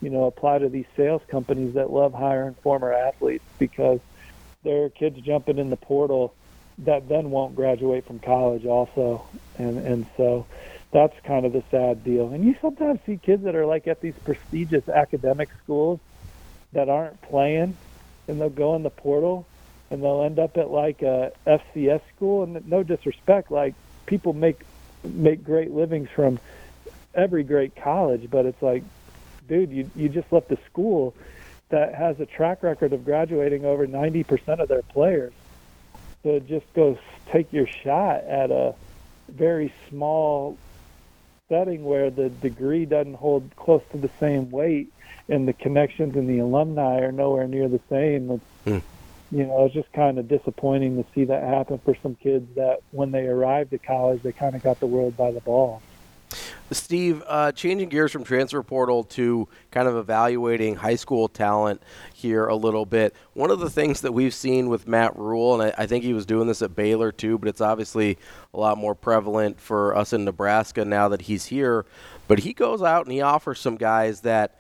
you 0.02 0.11
know 0.11 0.25
apply 0.25 0.59
to 0.59 0.69
these 0.69 0.85
sales 0.99 1.23
companies 1.28 1.73
that 1.76 1.90
love 1.90 2.12
hiring 2.12 2.52
former 2.57 2.93
athletes 2.93 3.47
because 3.59 4.00
there 4.64 4.85
are 4.85 4.90
kids 4.90 5.18
jumping 5.21 5.59
in 5.59 5.71
the 5.71 5.76
portal 5.76 6.35
that 6.78 7.09
then 7.09 7.30
won't 7.30 7.54
graduate 7.54 8.06
from 8.06 8.18
college 8.18 8.66
also 8.66 9.25
and 9.56 9.78
and 9.78 10.06
so 10.16 10.47
that's 10.94 11.14
kind 11.26 11.44
of 11.44 11.52
the 11.52 11.62
sad 11.73 12.04
deal. 12.04 12.28
And 12.28 12.44
you 12.44 12.54
sometimes 12.62 13.00
see 13.04 13.18
kids 13.18 13.42
that 13.44 13.56
are 13.56 13.66
like 13.66 13.88
at 13.88 14.00
these 14.00 14.14
prestigious 14.25 14.88
academic 14.88 15.49
schools 15.62 15.99
that 16.73 16.88
aren't 16.88 17.21
playing, 17.23 17.76
and 18.28 18.40
they'll 18.40 18.49
go 18.49 18.76
in 18.76 18.85
the 18.85 18.90
portal, 18.90 19.47
and 19.90 20.02
they'll 20.02 20.23
end 20.23 20.38
up 20.38 20.56
at 20.56 20.71
like 20.71 21.02
a 21.02 21.33
FCS 21.47 22.00
school. 22.14 22.44
And 22.44 22.66
no 22.68 22.85
disrespect, 22.85 23.50
like 23.50 23.75
people 24.06 24.33
make 24.33 24.62
make 25.02 25.44
great 25.44 25.73
livings 25.73 26.09
from 26.14 26.38
every 27.14 27.42
great 27.42 27.75
college, 27.83 28.30
but 28.30 28.47
it's 28.47 28.62
like, 28.62 28.85
dude, 29.49 29.73
you 29.73 29.90
you 29.97 30.09
just 30.09 30.33
left 30.33 30.50
a 30.52 30.59
school 30.71 31.12
that 31.75 31.93
has 31.93 32.21
a 32.21 32.26
track 32.26 32.62
record 32.62 32.93
of 32.93 33.04
graduating 33.04 33.64
over 33.64 33.85
90% 33.85 34.61
of 34.61 34.69
their 34.69 34.83
players. 34.83 35.33
So 36.23 36.38
just 36.38 36.73
go 36.73 36.97
take 37.33 37.52
your 37.52 37.66
shot 37.66 38.23
at 38.23 38.52
a 38.52 38.76
very 39.28 39.73
small 39.90 40.57
setting 41.49 41.85
where 41.85 42.11
the 42.11 42.28
degree 42.28 42.87
doesn't 42.87 43.14
hold 43.14 43.50
close 43.57 43.83
to 43.90 43.99
the 43.99 44.11
same 44.21 44.52
weight 44.52 44.93
and 45.28 45.49
the 45.49 45.52
connections 45.52 46.14
and 46.14 46.28
the 46.28 46.38
alumni 46.38 47.00
are 47.00 47.11
nowhere 47.11 47.49
near 47.49 47.69
the 47.69 47.81
same. 47.90 48.31
It's, 48.31 48.45
Hmm. 48.64 48.78
You 49.37 49.47
know, 49.47 49.64
it's 49.64 49.75
just 49.75 49.93
kind 49.93 50.19
of 50.21 50.28
disappointing 50.28 51.02
to 51.02 51.11
see 51.12 51.25
that 51.25 51.43
happen 51.43 51.78
for 51.78 51.97
some 52.04 52.14
kids 52.14 52.54
that 52.54 52.83
when 52.93 53.11
they 53.11 53.26
arrived 53.26 53.75
at 53.75 53.83
college, 53.83 54.23
they 54.23 54.31
kind 54.31 54.54
of 54.54 54.62
got 54.62 54.78
the 54.78 54.87
world 54.87 55.16
by 55.16 55.33
the 55.33 55.40
ball. 55.40 55.83
Steve, 56.71 57.23
uh, 57.26 57.52
changing 57.52 57.88
gears 57.88 58.11
from 58.11 58.25
transfer 58.25 58.62
portal 58.62 59.04
to 59.04 59.47
kind 59.71 59.87
of 59.87 59.97
evaluating 59.97 60.76
high 60.76 60.94
school 60.94 61.28
talent 61.28 61.83
here 62.14 62.47
a 62.47 62.56
little 62.56 62.87
bit. 62.87 63.14
One 63.35 63.50
of 63.50 63.61
the 63.61 63.68
things 63.68 64.00
that 64.00 64.12
we've 64.12 64.35
seen 64.35 64.68
with 64.68 64.88
Matt 64.88 65.16
Rhule, 65.16 65.61
and 65.61 65.75
I, 65.76 65.83
I 65.83 65.87
think 65.87 66.04
he 66.04 66.14
was 66.14 66.26
doing 66.26 66.49
this 66.49 66.62
at 66.62 66.75
Baylor 66.75 67.12
too, 67.12 67.38
but 67.38 67.49
it's 67.49 67.61
obviously 67.61 68.18
a 68.54 68.59
lot 68.59 68.78
more 68.78 68.94
prevalent 68.94 69.61
for 69.61 69.94
us 69.94 70.12
in 70.12 70.25
Nebraska 70.25 70.85
now 70.85 71.09
that 71.09 71.23
he's 71.23 71.47
here. 71.47 71.85
But 72.26 72.40
he 72.40 72.54
goes 72.54 72.83
out 72.83 73.04
and 73.04 73.12
he 73.12 73.21
offers 73.21 73.61
some 73.61 73.76
guys 73.76 74.23
that 74.23 74.59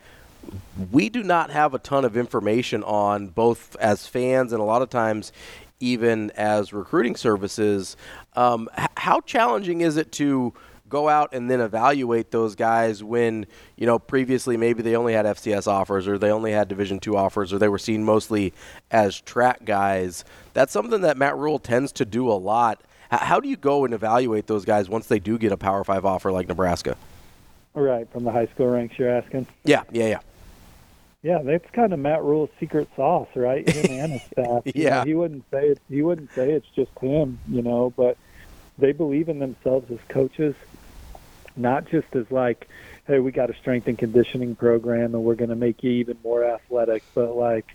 we 0.92 1.08
do 1.08 1.22
not 1.22 1.50
have 1.50 1.72
a 1.72 1.78
ton 1.78 2.04
of 2.04 2.18
information 2.18 2.84
on, 2.84 3.28
both 3.28 3.76
as 3.76 4.06
fans 4.06 4.52
and 4.52 4.60
a 4.60 4.64
lot 4.64 4.82
of 4.82 4.90
times 4.90 5.32
even 5.80 6.30
as 6.32 6.72
recruiting 6.72 7.16
services. 7.16 7.96
Um, 8.34 8.68
h- 8.78 8.88
how 8.96 9.20
challenging 9.20 9.80
is 9.80 9.96
it 9.96 10.12
to 10.12 10.52
go 10.88 11.08
out 11.08 11.30
and 11.32 11.50
then 11.50 11.60
evaluate 11.60 12.30
those 12.30 12.54
guys 12.54 13.02
when 13.02 13.46
you 13.76 13.86
know 13.86 13.98
previously 13.98 14.56
maybe 14.56 14.82
they 14.82 14.96
only 14.96 15.12
had 15.14 15.24
FCS 15.26 15.66
offers 15.66 16.06
or 16.06 16.18
they 16.18 16.30
only 16.30 16.52
had 16.52 16.68
Division 16.68 17.00
two 17.00 17.16
offers 17.16 17.52
or 17.52 17.58
they 17.58 17.68
were 17.68 17.78
seen 17.78 18.04
mostly 18.04 18.52
as 18.90 19.20
track 19.20 19.64
guys? 19.64 20.24
That's 20.52 20.72
something 20.72 21.00
that 21.02 21.16
Matt 21.16 21.36
Rhule 21.36 21.58
tends 21.58 21.92
to 21.92 22.04
do 22.04 22.28
a 22.30 22.34
lot. 22.34 22.82
How 23.10 23.38
do 23.40 23.48
you 23.48 23.56
go 23.56 23.84
and 23.84 23.94
evaluate 23.94 24.46
those 24.46 24.64
guys 24.64 24.88
once 24.88 25.06
they 25.06 25.18
do 25.18 25.38
get 25.38 25.52
a 25.52 25.56
Power 25.56 25.84
Five 25.84 26.04
offer 26.04 26.32
like 26.32 26.48
Nebraska? 26.48 26.96
Right, 27.74 28.08
from 28.12 28.24
the 28.24 28.30
high 28.32 28.46
school 28.46 28.68
ranks, 28.68 28.98
you're 28.98 29.10
asking. 29.10 29.46
Yeah, 29.64 29.82
yeah, 29.90 30.06
yeah. 30.06 30.18
Yeah, 31.22 31.38
that's 31.42 31.68
kind 31.70 31.92
of 31.92 31.98
Matt 31.98 32.22
Rhule's 32.22 32.50
secret 32.60 32.86
sauce, 32.94 33.28
right? 33.34 33.66
Him 33.68 33.98
and 33.98 34.12
his 34.12 34.22
staff. 34.32 34.62
You 34.66 34.72
Yeah. 34.74 34.90
know, 34.98 35.04
he 35.04 35.14
wouldn't 35.14 35.44
say 35.50 35.68
it. 35.68 35.78
He 35.88 36.02
wouldn't 36.02 36.30
say 36.34 36.52
it's 36.52 36.66
just 36.76 36.90
him, 37.00 37.38
you 37.48 37.62
know. 37.62 37.92
But 37.96 38.16
they 38.78 38.92
believe 38.92 39.28
in 39.28 39.38
themselves 39.38 39.90
as 39.90 39.98
coaches, 40.08 40.54
not 41.56 41.86
just 41.86 42.14
as 42.14 42.30
like, 42.30 42.68
hey, 43.06 43.18
we 43.18 43.32
got 43.32 43.50
a 43.50 43.54
strength 43.54 43.86
and 43.88 43.98
conditioning 43.98 44.56
program 44.56 45.14
and 45.14 45.24
we're 45.24 45.34
going 45.34 45.50
to 45.50 45.56
make 45.56 45.82
you 45.82 45.90
even 45.92 46.18
more 46.22 46.44
athletic, 46.44 47.02
but 47.14 47.36
like, 47.36 47.66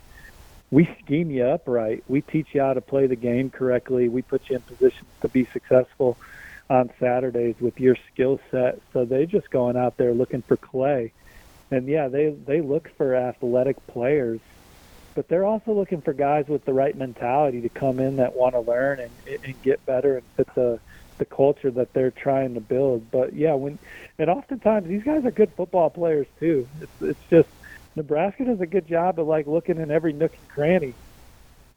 we 0.72 0.88
scheme 1.02 1.30
you 1.30 1.44
up 1.44 1.66
right. 1.66 2.04
We 2.06 2.20
teach 2.20 2.48
you 2.52 2.60
how 2.60 2.74
to 2.74 2.80
play 2.80 3.08
the 3.08 3.16
game 3.16 3.50
correctly. 3.50 4.08
We 4.08 4.22
put 4.22 4.48
you 4.48 4.56
in 4.56 4.62
positions 4.62 5.08
to 5.20 5.28
be 5.28 5.48
successful 5.52 6.16
on 6.68 6.90
Saturdays 7.00 7.56
with 7.60 7.80
your 7.80 7.96
skill 8.12 8.38
set. 8.52 8.80
So 8.92 9.04
they're 9.04 9.26
just 9.26 9.50
going 9.50 9.76
out 9.76 9.96
there 9.96 10.14
looking 10.14 10.42
for 10.42 10.56
clay 10.56 11.12
and 11.70 11.86
yeah, 11.86 12.08
they 12.08 12.30
they 12.30 12.60
look 12.60 12.90
for 12.96 13.14
athletic 13.14 13.84
players, 13.86 14.40
but 15.14 15.28
they're 15.28 15.44
also 15.44 15.72
looking 15.72 16.00
for 16.00 16.12
guys 16.12 16.46
with 16.48 16.64
the 16.64 16.72
right 16.72 16.96
mentality 16.96 17.60
to 17.60 17.68
come 17.68 18.00
in 18.00 18.16
that 18.16 18.34
want 18.34 18.54
to 18.54 18.60
learn 18.60 19.00
and, 19.00 19.12
and 19.44 19.62
get 19.62 19.84
better 19.86 20.16
and 20.16 20.26
fit 20.36 20.48
the 20.54 20.80
the 21.20 21.24
culture 21.24 21.70
that 21.70 21.92
they're 21.92 22.10
trying 22.10 22.54
to 22.54 22.60
build. 22.60 23.08
But 23.12 23.34
yeah, 23.34 23.54
when 23.54 23.78
and 24.18 24.28
oftentimes 24.28 24.88
these 24.88 25.04
guys 25.04 25.24
are 25.24 25.30
good 25.30 25.52
football 25.56 25.90
players 25.90 26.26
too. 26.40 26.66
It's 26.80 27.02
it's 27.02 27.30
just 27.30 27.48
Nebraska 27.94 28.44
does 28.44 28.60
a 28.60 28.66
good 28.66 28.88
job 28.88 29.20
of 29.20 29.28
like 29.28 29.46
looking 29.46 29.78
in 29.78 29.92
every 29.92 30.12
nook 30.12 30.32
and 30.32 30.48
cranny. 30.48 30.94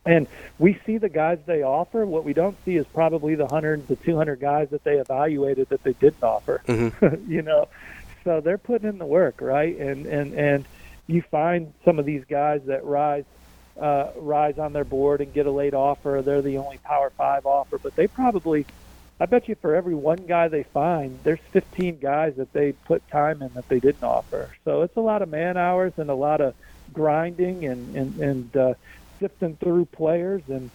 And 0.05 0.27
we 0.57 0.79
see 0.85 0.97
the 0.97 1.07
guys 1.07 1.37
they 1.45 1.61
offer. 1.63 2.05
What 2.05 2.25
we 2.25 2.33
don't 2.33 2.57
see 2.65 2.75
is 2.75 2.85
probably 2.93 3.35
the 3.35 3.45
100 3.45 3.87
to 3.87 3.95
200 3.95 4.39
guys 4.39 4.67
that 4.71 4.83
they 4.83 4.95
evaluated 4.95 5.69
that 5.69 5.83
they 5.83 5.93
didn't 5.93 6.23
offer. 6.23 6.61
you 7.27 7.41
know, 7.41 7.67
so 8.23 8.41
they're 8.41 8.57
putting 8.57 8.89
in 8.89 8.97
the 8.97 9.05
work, 9.05 9.39
right? 9.41 9.77
And 9.77 10.05
and 10.07 10.33
and 10.33 10.67
you 11.07 11.21
find 11.29 11.73
some 11.85 11.99
of 11.99 12.05
these 12.05 12.23
guys 12.29 12.61
that 12.65 12.83
rise 12.83 13.25
uh, 13.79 14.11
rise 14.17 14.57
on 14.59 14.73
their 14.73 14.83
board 14.83 15.21
and 15.21 15.33
get 15.33 15.45
a 15.45 15.51
late 15.51 15.73
offer. 15.73 16.21
They're 16.23 16.41
the 16.41 16.57
only 16.57 16.77
Power 16.79 17.11
Five 17.17 17.45
offer, 17.45 17.79
but 17.81 17.95
they 17.95 18.07
probably, 18.07 18.65
I 19.23 19.25
bet 19.25 19.47
you, 19.47 19.55
for 19.61 19.73
every 19.73 19.95
one 19.95 20.25
guy 20.27 20.49
they 20.49 20.65
find, 20.73 21.21
there's 21.23 21.39
15 21.53 21.99
guys 22.01 22.33
that 22.37 22.51
they 22.51 22.73
put 22.85 23.07
time 23.09 23.41
in 23.41 23.53
that 23.53 23.63
they 23.69 23.79
didn't 23.79 24.03
offer. 24.03 24.53
So 24.65 24.81
it's 24.81 24.97
a 24.97 25.01
lot 25.01 25.21
of 25.21 25.29
man 25.29 25.55
hours 25.55 25.93
and 25.95 26.09
a 26.09 26.15
lot 26.15 26.41
of 26.41 26.55
grinding 26.91 27.63
and 27.65 27.95
and 27.95 28.19
and 28.19 28.57
uh, 28.57 28.73
sifting 29.21 29.57
through 29.63 29.85
players 29.87 30.43
and. 30.49 30.71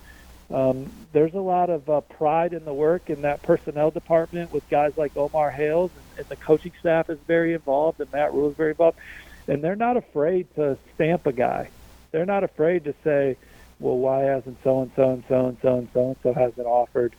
Um, 0.51 1.07
there's 1.13 1.35
a 1.35 1.39
lot 1.41 1.69
of 1.69 1.87
uh, 1.91 2.01
pride 2.01 2.55
in 2.55 2.65
the 2.65 2.73
work 2.73 3.11
in 3.11 3.21
that 3.21 3.43
personnel 3.43 3.91
department 3.91 4.51
with 4.51 4.67
guys 4.71 4.93
like 4.97 5.13
Omar 5.15 5.51
Hales, 5.51 5.93
and, 5.95 6.07
and 6.17 6.27
the 6.31 6.39
coaching 6.39 6.73
staff 6.81 7.11
is 7.11 7.19
very 7.27 7.53
involved, 7.55 8.01
and 8.01 8.11
Matt 8.13 8.33
Rhule 8.33 8.51
is 8.51 8.57
very 8.57 8.71
involved, 8.71 8.99
and 9.47 9.63
they're 9.63 9.77
not 9.77 9.99
afraid 9.99 10.49
to 10.57 10.79
stamp 10.95 11.27
a 11.27 11.35
guy. 11.35 11.71
They're 12.13 12.25
not 12.25 12.45
afraid 12.45 12.85
to 12.85 12.95
say, 13.05 13.37
"Well, 13.79 13.99
why 13.99 14.23
hasn't 14.23 14.59
so 14.65 14.81
and 14.83 14.93
so 14.97 15.11
and 15.11 15.25
so 15.29 15.49
and 15.49 15.59
so 15.63 15.79
and 15.79 15.89
so 15.93 16.07
and 16.09 16.17
so 16.23 16.35
hasn't 16.35 16.67
offered?" 16.67 17.15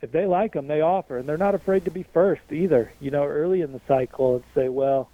If 0.00 0.12
they 0.12 0.26
like 0.26 0.52
them, 0.52 0.66
they 0.66 0.80
offer, 0.80 1.18
and 1.18 1.28
they're 1.28 1.38
not 1.38 1.54
afraid 1.54 1.84
to 1.84 1.90
be 1.90 2.02
first 2.02 2.42
either. 2.50 2.92
You 3.00 3.10
know, 3.10 3.24
early 3.24 3.60
in 3.60 3.72
the 3.72 3.80
cycle, 3.86 4.36
and 4.36 4.44
say, 4.54 4.68
"Well, 4.68 5.10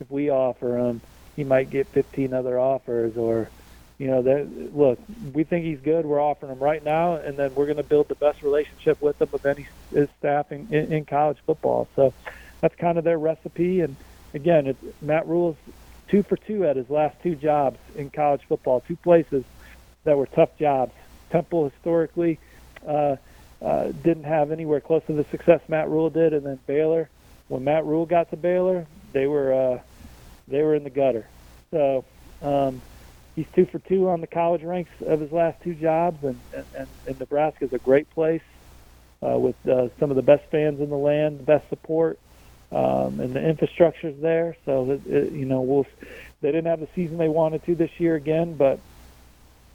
if 0.00 0.10
we 0.10 0.30
offer 0.30 0.78
him, 0.78 1.00
he 1.36 1.44
might 1.44 1.70
get 1.70 1.86
15 1.88 2.32
other 2.32 2.58
offers," 2.58 3.16
or 3.16 3.50
you 3.98 4.06
know, 4.06 4.22
that 4.22 4.76
look, 4.76 4.98
we 5.32 5.42
think 5.42 5.64
he's 5.64 5.80
good. 5.80 6.06
We're 6.06 6.22
offering 6.22 6.52
him 6.52 6.60
right 6.60 6.82
now, 6.84 7.16
and 7.16 7.36
then 7.36 7.54
we're 7.54 7.66
going 7.66 7.78
to 7.78 7.82
build 7.82 8.08
the 8.08 8.14
best 8.14 8.42
relationship 8.42 9.02
with 9.02 9.20
him 9.20 9.28
of 9.32 9.44
any 9.44 9.66
his 9.92 10.08
staff 10.18 10.52
in, 10.52 10.72
in, 10.72 10.92
in 10.92 11.04
college 11.04 11.38
football. 11.44 11.88
So 11.96 12.14
that's 12.60 12.76
kind 12.76 12.96
of 12.96 13.04
their 13.04 13.18
recipe. 13.18 13.80
And 13.80 13.96
again, 14.34 14.68
it's 14.68 15.02
Matt 15.02 15.26
Rhule's 15.26 15.56
two 16.08 16.22
for 16.22 16.36
two 16.36 16.64
at 16.64 16.76
his 16.76 16.88
last 16.88 17.20
two 17.22 17.34
jobs 17.34 17.78
in 17.96 18.10
college 18.10 18.42
football, 18.48 18.80
two 18.86 18.96
places 18.96 19.44
that 20.04 20.16
were 20.16 20.26
tough 20.26 20.56
jobs. 20.58 20.92
Temple 21.30 21.68
historically 21.68 22.38
uh, 22.86 23.16
uh, 23.62 23.92
didn't 24.02 24.24
have 24.24 24.52
anywhere 24.52 24.80
close 24.80 25.02
to 25.06 25.12
the 25.12 25.24
success 25.24 25.60
Matt 25.68 25.88
Rhule 25.88 26.10
did, 26.10 26.32
and 26.32 26.44
then 26.44 26.58
Baylor. 26.66 27.08
When 27.48 27.64
Matt 27.64 27.84
Rhule 27.84 28.06
got 28.06 28.30
to 28.30 28.36
Baylor, 28.36 28.86
they 29.12 29.26
were 29.26 29.52
uh, 29.52 29.80
they 30.46 30.62
were 30.62 30.74
in 30.74 30.84
the 30.84 30.90
gutter. 30.90 31.26
So. 31.70 32.04
Um, 32.40 32.80
he's 33.38 33.46
two 33.54 33.66
for 33.66 33.78
two 33.78 34.08
on 34.08 34.20
the 34.20 34.26
college 34.26 34.64
ranks 34.64 34.90
of 35.06 35.20
his 35.20 35.30
last 35.30 35.62
two 35.62 35.74
jobs, 35.74 36.22
and 36.24 36.38
and, 36.76 36.88
and 37.06 37.20
Nebraska 37.20 37.64
is 37.64 37.72
a 37.72 37.78
great 37.78 38.10
place 38.10 38.42
uh, 39.22 39.38
with 39.38 39.56
uh, 39.66 39.88
some 40.00 40.10
of 40.10 40.16
the 40.16 40.22
best 40.22 40.44
fans 40.50 40.80
in 40.80 40.90
the 40.90 40.96
land, 40.96 41.38
the 41.38 41.44
best 41.44 41.68
support, 41.68 42.18
um, 42.72 43.20
and 43.20 43.34
the 43.34 43.40
infrastructure's 43.40 44.20
there. 44.20 44.56
So 44.64 44.86
that 44.86 45.06
it, 45.06 45.32
you 45.32 45.44
know, 45.44 45.60
we'll 45.60 45.86
they 46.40 46.50
didn't 46.50 46.66
have 46.66 46.80
the 46.80 46.88
season 46.94 47.16
they 47.16 47.28
wanted 47.28 47.64
to 47.66 47.76
this 47.76 47.90
year 47.98 48.16
again, 48.16 48.54
but 48.54 48.80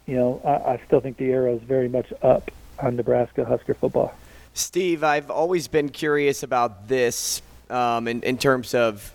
you 0.06 0.16
know, 0.16 0.42
I, 0.44 0.74
I 0.74 0.80
still 0.86 1.00
think 1.00 1.16
the 1.16 1.30
arrow 1.30 1.56
is 1.56 1.62
very 1.62 1.88
much 1.88 2.12
up 2.22 2.50
on 2.78 2.96
Nebraska 2.96 3.44
Husker 3.44 3.74
football. 3.74 4.14
Steve, 4.52 5.02
I've 5.02 5.30
always 5.30 5.66
been 5.68 5.88
curious 5.88 6.42
about 6.42 6.88
this 6.88 7.42
um, 7.70 8.06
in, 8.06 8.22
in 8.22 8.38
terms 8.38 8.74
of 8.74 9.12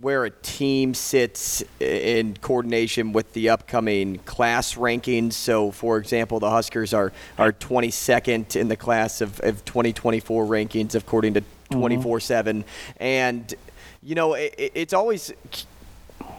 where 0.00 0.24
a 0.24 0.30
team 0.30 0.94
sits 0.94 1.62
in 1.78 2.36
coordination 2.40 3.12
with 3.12 3.32
the 3.32 3.48
upcoming 3.50 4.18
class 4.18 4.74
rankings. 4.74 5.34
So, 5.34 5.70
for 5.70 5.98
example, 5.98 6.40
the 6.40 6.50
Huskers 6.50 6.94
are, 6.94 7.12
are 7.38 7.52
22nd 7.52 8.56
in 8.56 8.68
the 8.68 8.76
class 8.76 9.20
of, 9.20 9.40
of 9.40 9.64
2024 9.64 10.44
rankings, 10.46 10.94
according 10.94 11.34
to 11.34 11.44
24 11.70 12.20
7. 12.20 12.64
And, 12.98 13.54
you 14.02 14.14
know, 14.14 14.34
it, 14.34 14.54
it's 14.56 14.92
always 14.92 15.32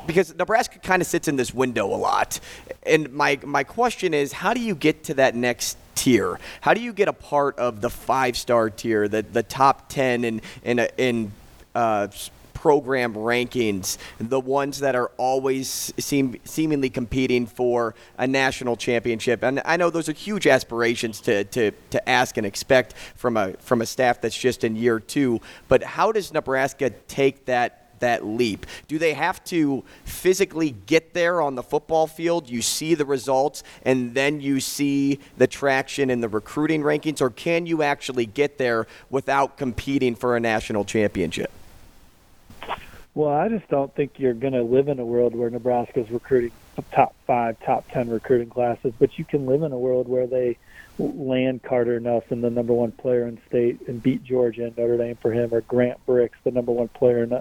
because 0.06 0.36
Nebraska 0.36 0.80
kind 0.80 1.02
of 1.02 1.08
sits 1.08 1.28
in 1.28 1.36
this 1.36 1.54
window 1.54 1.86
a 1.88 1.96
lot. 1.96 2.40
And 2.84 3.12
my 3.14 3.40
my 3.44 3.64
question 3.64 4.14
is, 4.14 4.32
how 4.32 4.54
do 4.54 4.60
you 4.60 4.76
get 4.76 5.04
to 5.06 5.14
that 5.16 5.36
next 5.36 5.78
tier? 5.96 6.40
How 6.62 6.74
do 6.74 6.82
you 6.82 6.94
get 6.94 7.08
a 7.08 7.14
part 7.14 7.58
of 7.60 7.82
the 7.82 7.90
five 7.90 8.38
star 8.38 8.70
tier, 8.70 9.08
the 9.08 9.22
the 9.22 9.44
top 9.44 9.90
ten 9.90 10.24
in 10.24 10.42
in 10.64 10.80
in 10.98 11.32
uh, 11.76 12.08
program 12.62 13.16
rankings, 13.16 13.98
the 14.20 14.40
ones 14.40 14.82
that 14.82 14.96
are 14.96 15.10
always 15.18 15.92
seem 15.98 16.40
seemingly 16.44 16.92
competing 16.92 17.48
for 17.48 17.96
a 18.20 18.28
national 18.28 18.76
championship. 18.76 19.42
And 19.42 19.64
I 19.66 19.78
know 19.78 19.90
those 19.90 20.08
are 20.08 20.14
huge 20.14 20.46
aspirations 20.46 21.22
to, 21.22 21.44
to, 21.46 21.72
to 21.90 22.08
ask 22.10 22.38
and 22.38 22.46
expect 22.46 22.94
from 23.16 23.36
a 23.36 23.54
from 23.54 23.82
a 23.82 23.86
staff 23.88 24.22
that's 24.22 24.38
just 24.38 24.64
in 24.64 24.76
year 24.76 25.00
two. 25.00 25.42
But 25.68 25.82
how 25.82 26.12
does 26.12 26.32
Nebraska 26.32 26.92
take 27.08 27.46
that 27.46 27.81
that 28.02 28.26
leap? 28.26 28.68
Do 28.88 29.00
they 29.00 29.14
have 29.14 29.44
to 29.46 29.84
physically 30.06 30.76
get 30.86 31.14
there 31.14 31.42
on 31.42 31.56
the 31.56 31.64
football 31.64 32.06
field? 32.06 32.50
You 32.50 32.62
see 32.62 32.94
the 32.94 33.06
results, 33.06 33.64
and 33.84 34.14
then 34.14 34.42
you 34.42 34.60
see 34.60 35.20
the 35.38 35.48
traction 35.48 36.10
in 36.10 36.22
the 36.22 36.30
recruiting 36.30 36.82
rankings, 36.82 37.22
or 37.22 37.30
can 37.30 37.66
you 37.66 37.82
actually 37.82 38.26
get 38.26 38.58
there 38.58 38.86
without 39.10 39.58
competing 39.58 40.14
for 40.16 40.36
a 40.36 40.40
national 40.40 40.86
championship? 40.86 41.52
Well, 43.14 43.34
I 43.34 43.50
just 43.50 43.68
don't 43.68 43.94
think 43.94 44.20
you're 44.20 44.34
going 44.34 44.54
to 44.54 44.64
live 44.64 44.88
in 44.88 44.98
a 45.00 45.06
world 45.06 45.36
where 45.36 45.50
Nebraska's 45.50 46.10
recruiting 46.10 46.52
top 46.92 47.14
five, 47.28 47.60
top 47.60 47.90
ten 47.92 48.10
recruiting 48.10 48.50
classes, 48.50 48.94
but 49.00 49.20
you 49.20 49.26
can 49.26 49.46
live 49.46 49.64
in 49.64 49.74
a 49.74 49.78
world 49.78 50.08
where 50.08 50.28
they 50.28 50.58
land 50.98 51.62
Carter 51.64 52.00
Nelson, 52.00 52.42
the 52.42 52.50
number 52.50 52.74
one 52.74 52.92
player 52.92 53.28
in 53.28 53.40
state, 53.48 53.82
and 53.88 54.02
beat 54.02 54.24
Georgia 54.24 54.66
and 54.66 54.78
Notre 54.78 54.98
Dame 54.98 55.18
for 55.18 55.32
him, 55.32 55.54
or 55.54 55.62
Grant 55.62 56.00
Brix, 56.06 56.32
the 56.44 56.52
number 56.52 56.72
one 56.72 56.88
player 56.88 57.24
in 57.24 57.34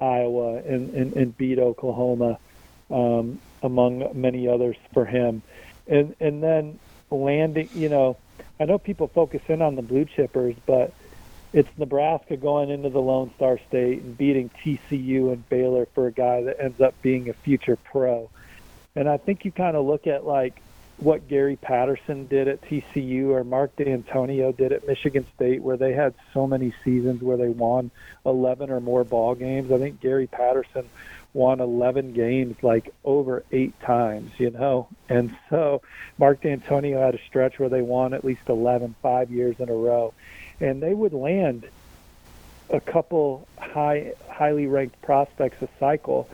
Iowa, 0.00 0.56
and, 0.58 0.94
and, 0.94 1.12
and 1.14 1.36
beat 1.36 1.58
Oklahoma, 1.58 2.38
um, 2.90 3.40
among 3.62 4.10
many 4.14 4.48
others 4.48 4.76
for 4.92 5.04
him. 5.04 5.42
And 5.86 6.14
and 6.20 6.42
then 6.42 6.78
landing, 7.10 7.68
you 7.74 7.88
know, 7.88 8.16
I 8.58 8.64
know 8.64 8.78
people 8.78 9.08
focus 9.08 9.42
in 9.48 9.62
on 9.62 9.74
the 9.74 9.82
blue 9.82 10.04
chippers, 10.04 10.56
but 10.66 10.92
it's 11.52 11.68
Nebraska 11.78 12.36
going 12.36 12.70
into 12.70 12.90
the 12.90 13.00
Lone 13.00 13.32
Star 13.36 13.58
State 13.68 14.02
and 14.02 14.16
beating 14.16 14.50
TCU 14.62 15.32
and 15.32 15.48
Baylor 15.48 15.86
for 15.86 16.06
a 16.06 16.12
guy 16.12 16.42
that 16.42 16.60
ends 16.60 16.80
up 16.80 16.94
being 17.02 17.28
a 17.28 17.32
future 17.32 17.76
pro. 17.76 18.30
And 18.94 19.08
I 19.08 19.16
think 19.16 19.44
you 19.44 19.52
kind 19.52 19.76
of 19.76 19.84
look 19.84 20.06
at 20.06 20.24
like 20.24 20.60
what 21.00 21.28
Gary 21.28 21.56
Patterson 21.56 22.26
did 22.26 22.48
at 22.48 22.60
TCU 22.62 23.30
or 23.30 23.44
Mark 23.44 23.74
Dantonio 23.76 24.56
did 24.56 24.72
at 24.72 24.86
Michigan 24.86 25.26
State, 25.34 25.62
where 25.62 25.76
they 25.76 25.92
had 25.92 26.14
so 26.34 26.46
many 26.46 26.74
seasons 26.84 27.22
where 27.22 27.36
they 27.36 27.48
won 27.48 27.90
11 28.26 28.70
or 28.70 28.80
more 28.80 29.04
ball 29.04 29.34
games. 29.34 29.72
I 29.72 29.78
think 29.78 30.00
Gary 30.00 30.26
Patterson 30.26 30.88
won 31.32 31.60
11 31.60 32.12
games 32.12 32.56
like 32.62 32.92
over 33.04 33.44
eight 33.52 33.78
times, 33.80 34.32
you 34.38 34.50
know. 34.50 34.88
And 35.08 35.36
so 35.48 35.82
Mark 36.18 36.42
Dantonio 36.42 37.00
had 37.00 37.14
a 37.14 37.20
stretch 37.26 37.58
where 37.58 37.68
they 37.68 37.82
won 37.82 38.14
at 38.14 38.24
least 38.24 38.48
11 38.48 38.94
five 39.00 39.30
years 39.30 39.56
in 39.58 39.68
a 39.68 39.74
row 39.74 40.12
and 40.60 40.82
they 40.82 40.94
would 40.94 41.12
land 41.12 41.66
a 42.68 42.80
couple 42.80 43.48
high, 43.58 44.12
highly 44.28 44.66
ranked 44.66 45.00
prospects 45.02 45.60
a 45.62 45.68
cycle. 45.78 46.28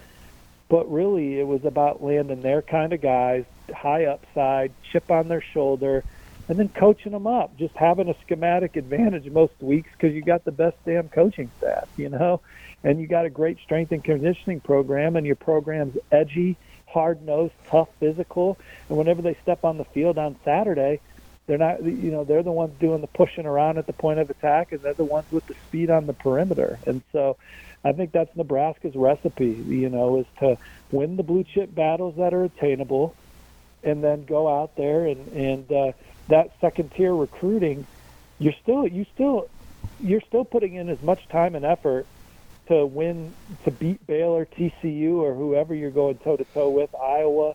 But 0.68 0.90
really, 0.90 1.38
it 1.38 1.46
was 1.46 1.64
about 1.64 2.02
landing 2.02 2.42
their 2.42 2.60
kind 2.60 2.92
of 2.92 3.00
guys, 3.00 3.44
high 3.70 4.04
upside, 4.06 4.72
chip 4.92 5.10
on 5.10 5.28
their 5.28 5.42
shoulder, 5.52 6.04
and 6.48 6.58
then 6.58 6.68
coaching 6.68 7.12
them 7.12 7.26
up. 7.26 7.56
Just 7.58 7.74
having 7.76 8.08
a 8.08 8.14
schematic 8.24 8.76
advantage 8.76 9.30
most 9.30 9.54
weeks 9.60 9.90
because 9.92 10.14
you 10.14 10.22
got 10.22 10.44
the 10.44 10.52
best 10.52 10.76
damn 10.84 11.08
coaching 11.08 11.50
staff, 11.58 11.88
you 11.96 12.08
know, 12.08 12.40
and 12.84 13.00
you 13.00 13.06
got 13.06 13.24
a 13.24 13.30
great 13.30 13.58
strength 13.64 13.92
and 13.92 14.04
conditioning 14.04 14.60
program, 14.60 15.16
and 15.16 15.26
your 15.26 15.36
program's 15.36 15.96
edgy, 16.12 16.56
hard 16.86 17.22
nosed, 17.22 17.54
tough, 17.68 17.88
physical. 17.98 18.58
And 18.88 18.96
whenever 18.96 19.22
they 19.22 19.36
step 19.42 19.64
on 19.64 19.78
the 19.78 19.84
field 19.84 20.18
on 20.18 20.36
Saturday, 20.44 21.00
they're 21.46 21.58
not, 21.58 21.84
you 21.84 22.10
know, 22.10 22.24
they're 22.24 22.42
the 22.42 22.52
ones 22.52 22.74
doing 22.80 23.00
the 23.00 23.06
pushing 23.06 23.46
around 23.46 23.78
at 23.78 23.86
the 23.86 23.92
point 23.92 24.18
of 24.18 24.30
attack, 24.30 24.72
and 24.72 24.80
they're 24.82 24.94
the 24.94 25.04
ones 25.04 25.26
with 25.30 25.46
the 25.46 25.54
speed 25.68 25.90
on 25.90 26.06
the 26.06 26.12
perimeter. 26.12 26.78
And 26.86 27.02
so, 27.12 27.36
I 27.84 27.92
think 27.92 28.10
that's 28.10 28.34
Nebraska's 28.36 28.96
recipe. 28.96 29.64
You 29.68 29.88
know, 29.88 30.18
is 30.18 30.26
to 30.40 30.58
win 30.90 31.16
the 31.16 31.22
blue 31.22 31.44
chip 31.44 31.72
battles 31.72 32.16
that 32.16 32.34
are 32.34 32.44
attainable, 32.44 33.14
and 33.86 34.02
then 34.02 34.24
go 34.24 34.48
out 34.48 34.76
there 34.76 35.06
and 35.06 35.28
and 35.28 35.72
uh, 35.72 35.92
that 36.28 36.50
second 36.60 36.92
tier 36.92 37.14
recruiting. 37.14 37.86
You're 38.38 38.54
still 38.62 38.86
you 38.86 39.06
still 39.14 39.48
you're 40.00 40.20
still 40.20 40.44
putting 40.44 40.74
in 40.74 40.90
as 40.90 41.00
much 41.02 41.26
time 41.28 41.54
and 41.54 41.64
effort 41.64 42.06
to 42.66 42.84
win 42.84 43.32
to 43.64 43.70
beat 43.70 44.04
Baylor, 44.06 44.44
TCU, 44.44 45.18
or 45.18 45.34
whoever 45.34 45.74
you're 45.74 45.90
going 45.90 46.18
toe 46.18 46.36
to 46.36 46.44
toe 46.44 46.68
with, 46.68 46.94
Iowa 46.94 47.54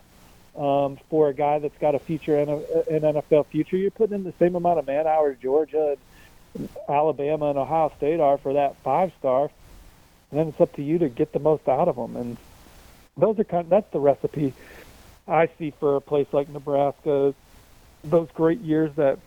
um, 0.56 0.98
for 1.10 1.28
a 1.28 1.34
guy 1.34 1.58
that's 1.58 1.76
got 1.78 1.94
a 1.94 1.98
future 1.98 2.38
in 2.38 2.48
an 2.48 3.14
NFL 3.14 3.46
future. 3.46 3.76
You're 3.76 3.90
putting 3.90 4.16
in 4.16 4.24
the 4.24 4.34
same 4.38 4.56
amount 4.56 4.78
of 4.78 4.86
man 4.86 5.06
hours 5.06 5.36
Georgia, 5.40 5.96
and 6.54 6.68
Alabama, 6.88 7.50
and 7.50 7.58
Ohio 7.58 7.92
State 7.98 8.20
are 8.20 8.38
for 8.38 8.54
that 8.54 8.76
five 8.82 9.12
star, 9.18 9.50
and 10.30 10.40
then 10.40 10.48
it's 10.48 10.60
up 10.60 10.74
to 10.76 10.82
you 10.82 10.98
to 10.98 11.10
get 11.10 11.32
the 11.32 11.38
most 11.38 11.68
out 11.68 11.88
of 11.88 11.96
them. 11.96 12.16
And 12.16 12.36
those 13.18 13.38
are 13.38 13.44
kind. 13.44 13.64
Of, 13.64 13.70
that's 13.70 13.92
the 13.92 14.00
recipe 14.00 14.54
I 15.26 15.48
see 15.58 15.72
for 15.78 15.96
a 15.96 16.00
place 16.00 16.26
like 16.32 16.48
Nebraska. 16.48 17.34
Those 18.04 18.28
great 18.34 18.60
years 18.60 18.90
that 18.96 19.18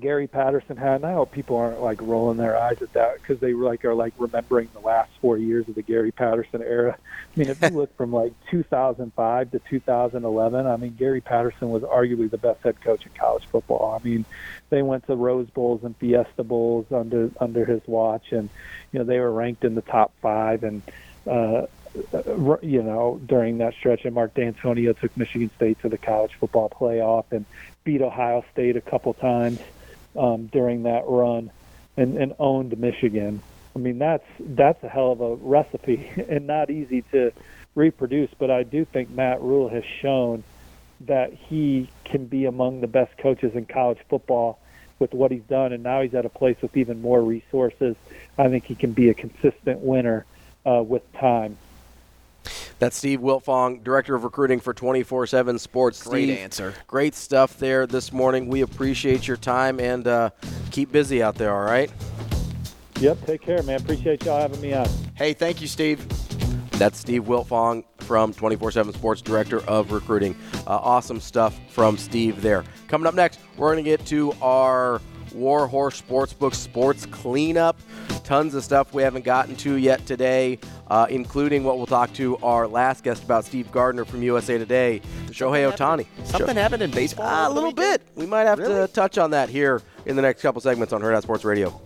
Gary 0.00 0.26
Patterson 0.26 0.76
had. 0.76 0.96
And 0.96 1.06
I 1.06 1.12
hope 1.12 1.32
people 1.32 1.56
aren't 1.56 1.80
like 1.80 2.00
rolling 2.00 2.36
their 2.36 2.56
eyes 2.56 2.80
at 2.82 2.92
that 2.94 3.20
because 3.20 3.38
they 3.40 3.52
like 3.52 3.84
are 3.84 3.94
like 3.94 4.14
remembering 4.18 4.68
the 4.72 4.80
last 4.80 5.10
four 5.20 5.38
years 5.38 5.68
of 5.68 5.74
the 5.74 5.82
Gary 5.82 6.12
Patterson 6.12 6.62
era. 6.62 6.96
I 6.96 7.38
mean, 7.38 7.48
if 7.48 7.60
you 7.60 7.68
look 7.72 7.96
from 7.96 8.12
like 8.12 8.32
2005 8.50 9.50
to 9.52 9.58
2011, 9.58 10.66
I 10.66 10.76
mean, 10.76 10.94
Gary 10.98 11.20
Patterson 11.20 11.70
was 11.70 11.82
arguably 11.82 12.30
the 12.30 12.38
best 12.38 12.62
head 12.62 12.80
coach 12.80 13.06
in 13.06 13.12
college 13.12 13.46
football. 13.46 13.98
I 14.00 14.04
mean, 14.04 14.24
they 14.70 14.82
went 14.82 15.06
to 15.06 15.16
Rose 15.16 15.48
Bowls 15.50 15.84
and 15.84 15.96
Fiesta 15.96 16.44
Bowls 16.44 16.86
under 16.90 17.30
under 17.40 17.64
his 17.64 17.82
watch, 17.86 18.32
and 18.32 18.48
you 18.92 18.98
know 18.98 19.04
they 19.04 19.20
were 19.20 19.32
ranked 19.32 19.64
in 19.64 19.74
the 19.74 19.82
top 19.82 20.12
five 20.20 20.64
and. 20.64 20.82
Uh, 21.26 21.66
you 21.94 22.82
know, 22.82 23.20
during 23.24 23.58
that 23.58 23.74
stretch, 23.74 24.04
and 24.04 24.14
Mark 24.14 24.34
Dantonio 24.34 24.98
took 24.98 25.16
Michigan 25.16 25.50
State 25.56 25.80
to 25.82 25.88
the 25.88 25.98
college 25.98 26.32
football 26.34 26.68
playoff 26.68 27.24
and 27.30 27.44
beat 27.84 28.02
Ohio 28.02 28.44
State 28.52 28.76
a 28.76 28.80
couple 28.80 29.14
times 29.14 29.60
um, 30.16 30.46
during 30.46 30.84
that 30.84 31.04
run 31.06 31.50
and, 31.96 32.16
and 32.16 32.34
owned 32.38 32.76
Michigan. 32.78 33.42
I 33.76 33.78
mean, 33.78 33.98
that's 33.98 34.26
that's 34.40 34.82
a 34.84 34.88
hell 34.88 35.12
of 35.12 35.20
a 35.20 35.34
recipe 35.36 36.10
and 36.28 36.46
not 36.46 36.70
easy 36.70 37.02
to 37.12 37.32
reproduce. 37.74 38.30
But 38.38 38.50
I 38.50 38.62
do 38.62 38.84
think 38.84 39.10
Matt 39.10 39.40
Rhule 39.40 39.68
has 39.68 39.84
shown 40.00 40.44
that 41.02 41.32
he 41.32 41.88
can 42.04 42.26
be 42.26 42.44
among 42.46 42.80
the 42.80 42.86
best 42.86 43.16
coaches 43.18 43.54
in 43.54 43.66
college 43.66 43.98
football 44.08 44.58
with 44.98 45.12
what 45.12 45.30
he's 45.30 45.42
done, 45.42 45.72
and 45.72 45.82
now 45.82 46.02
he's 46.02 46.14
at 46.14 46.24
a 46.24 46.28
place 46.28 46.56
with 46.62 46.76
even 46.76 47.02
more 47.02 47.20
resources. 47.20 47.96
I 48.38 48.48
think 48.48 48.64
he 48.64 48.74
can 48.74 48.92
be 48.92 49.10
a 49.10 49.14
consistent 49.14 49.80
winner 49.80 50.24
uh, 50.64 50.82
with 50.82 51.02
time. 51.14 51.56
That's 52.78 52.96
Steve 52.96 53.20
Wiltfong, 53.20 53.84
Director 53.84 54.14
of 54.14 54.24
Recruiting 54.24 54.60
for 54.60 54.74
24 54.74 55.26
7 55.26 55.58
Sports. 55.58 56.02
Great 56.02 56.24
Steve, 56.24 56.38
answer. 56.38 56.74
Great 56.86 57.14
stuff 57.14 57.58
there 57.58 57.86
this 57.86 58.12
morning. 58.12 58.48
We 58.48 58.62
appreciate 58.62 59.26
your 59.26 59.36
time 59.36 59.80
and 59.80 60.06
uh, 60.06 60.30
keep 60.70 60.90
busy 60.92 61.22
out 61.22 61.36
there, 61.36 61.54
all 61.54 61.64
right? 61.64 61.92
Yep, 63.00 63.26
take 63.26 63.40
care, 63.42 63.62
man. 63.62 63.80
Appreciate 63.80 64.24
y'all 64.24 64.40
having 64.40 64.60
me 64.60 64.72
on. 64.72 64.88
Hey, 65.14 65.32
thank 65.32 65.60
you, 65.60 65.66
Steve. 65.66 66.06
That's 66.72 66.98
Steve 66.98 67.24
Wiltfong 67.24 67.84
from 67.98 68.34
24 68.34 68.72
7 68.72 68.92
Sports, 68.92 69.22
Director 69.22 69.60
of 69.68 69.92
Recruiting. 69.92 70.36
Uh, 70.66 70.76
awesome 70.76 71.20
stuff 71.20 71.58
from 71.68 71.96
Steve 71.96 72.42
there. 72.42 72.64
Coming 72.88 73.06
up 73.06 73.14
next, 73.14 73.38
we're 73.56 73.72
going 73.72 73.84
to 73.84 73.88
get 73.88 74.04
to 74.06 74.32
our 74.42 75.00
Warhorse 75.34 76.00
Sportsbook 76.00 76.54
Sports 76.54 77.06
Cleanup. 77.06 77.78
Tons 78.24 78.54
of 78.54 78.64
stuff 78.64 78.94
we 78.94 79.02
haven't 79.02 79.24
gotten 79.24 79.54
to 79.56 79.74
yet 79.74 80.06
today, 80.06 80.58
uh, 80.88 81.06
including 81.10 81.64
what 81.64 81.76
we'll 81.76 81.86
talk 81.86 82.12
to 82.14 82.36
our 82.38 82.66
last 82.66 83.04
guest 83.04 83.22
about, 83.24 83.44
Steve 83.44 83.70
Gardner 83.70 84.04
from 84.04 84.22
USA 84.22 84.56
Today, 84.56 85.02
Shohei 85.26 85.70
Ohtani. 85.70 86.06
Something 86.24 86.56
happened 86.56 86.82
in 86.82 86.90
baseball? 86.90 87.26
Ah, 87.28 87.48
a 87.48 87.52
little 87.52 87.72
bit. 87.72 88.00
We 88.14 88.26
might 88.26 88.44
have 88.44 88.58
Really? 88.58 88.86
to 88.86 88.92
touch 88.92 89.18
on 89.18 89.30
that 89.32 89.48
here 89.50 89.82
in 90.06 90.16
the 90.16 90.22
next 90.22 90.40
couple 90.42 90.60
segments 90.60 90.92
on 90.92 91.02
Hurrdat 91.02 91.22
Sports 91.22 91.44
Radio. 91.44 91.78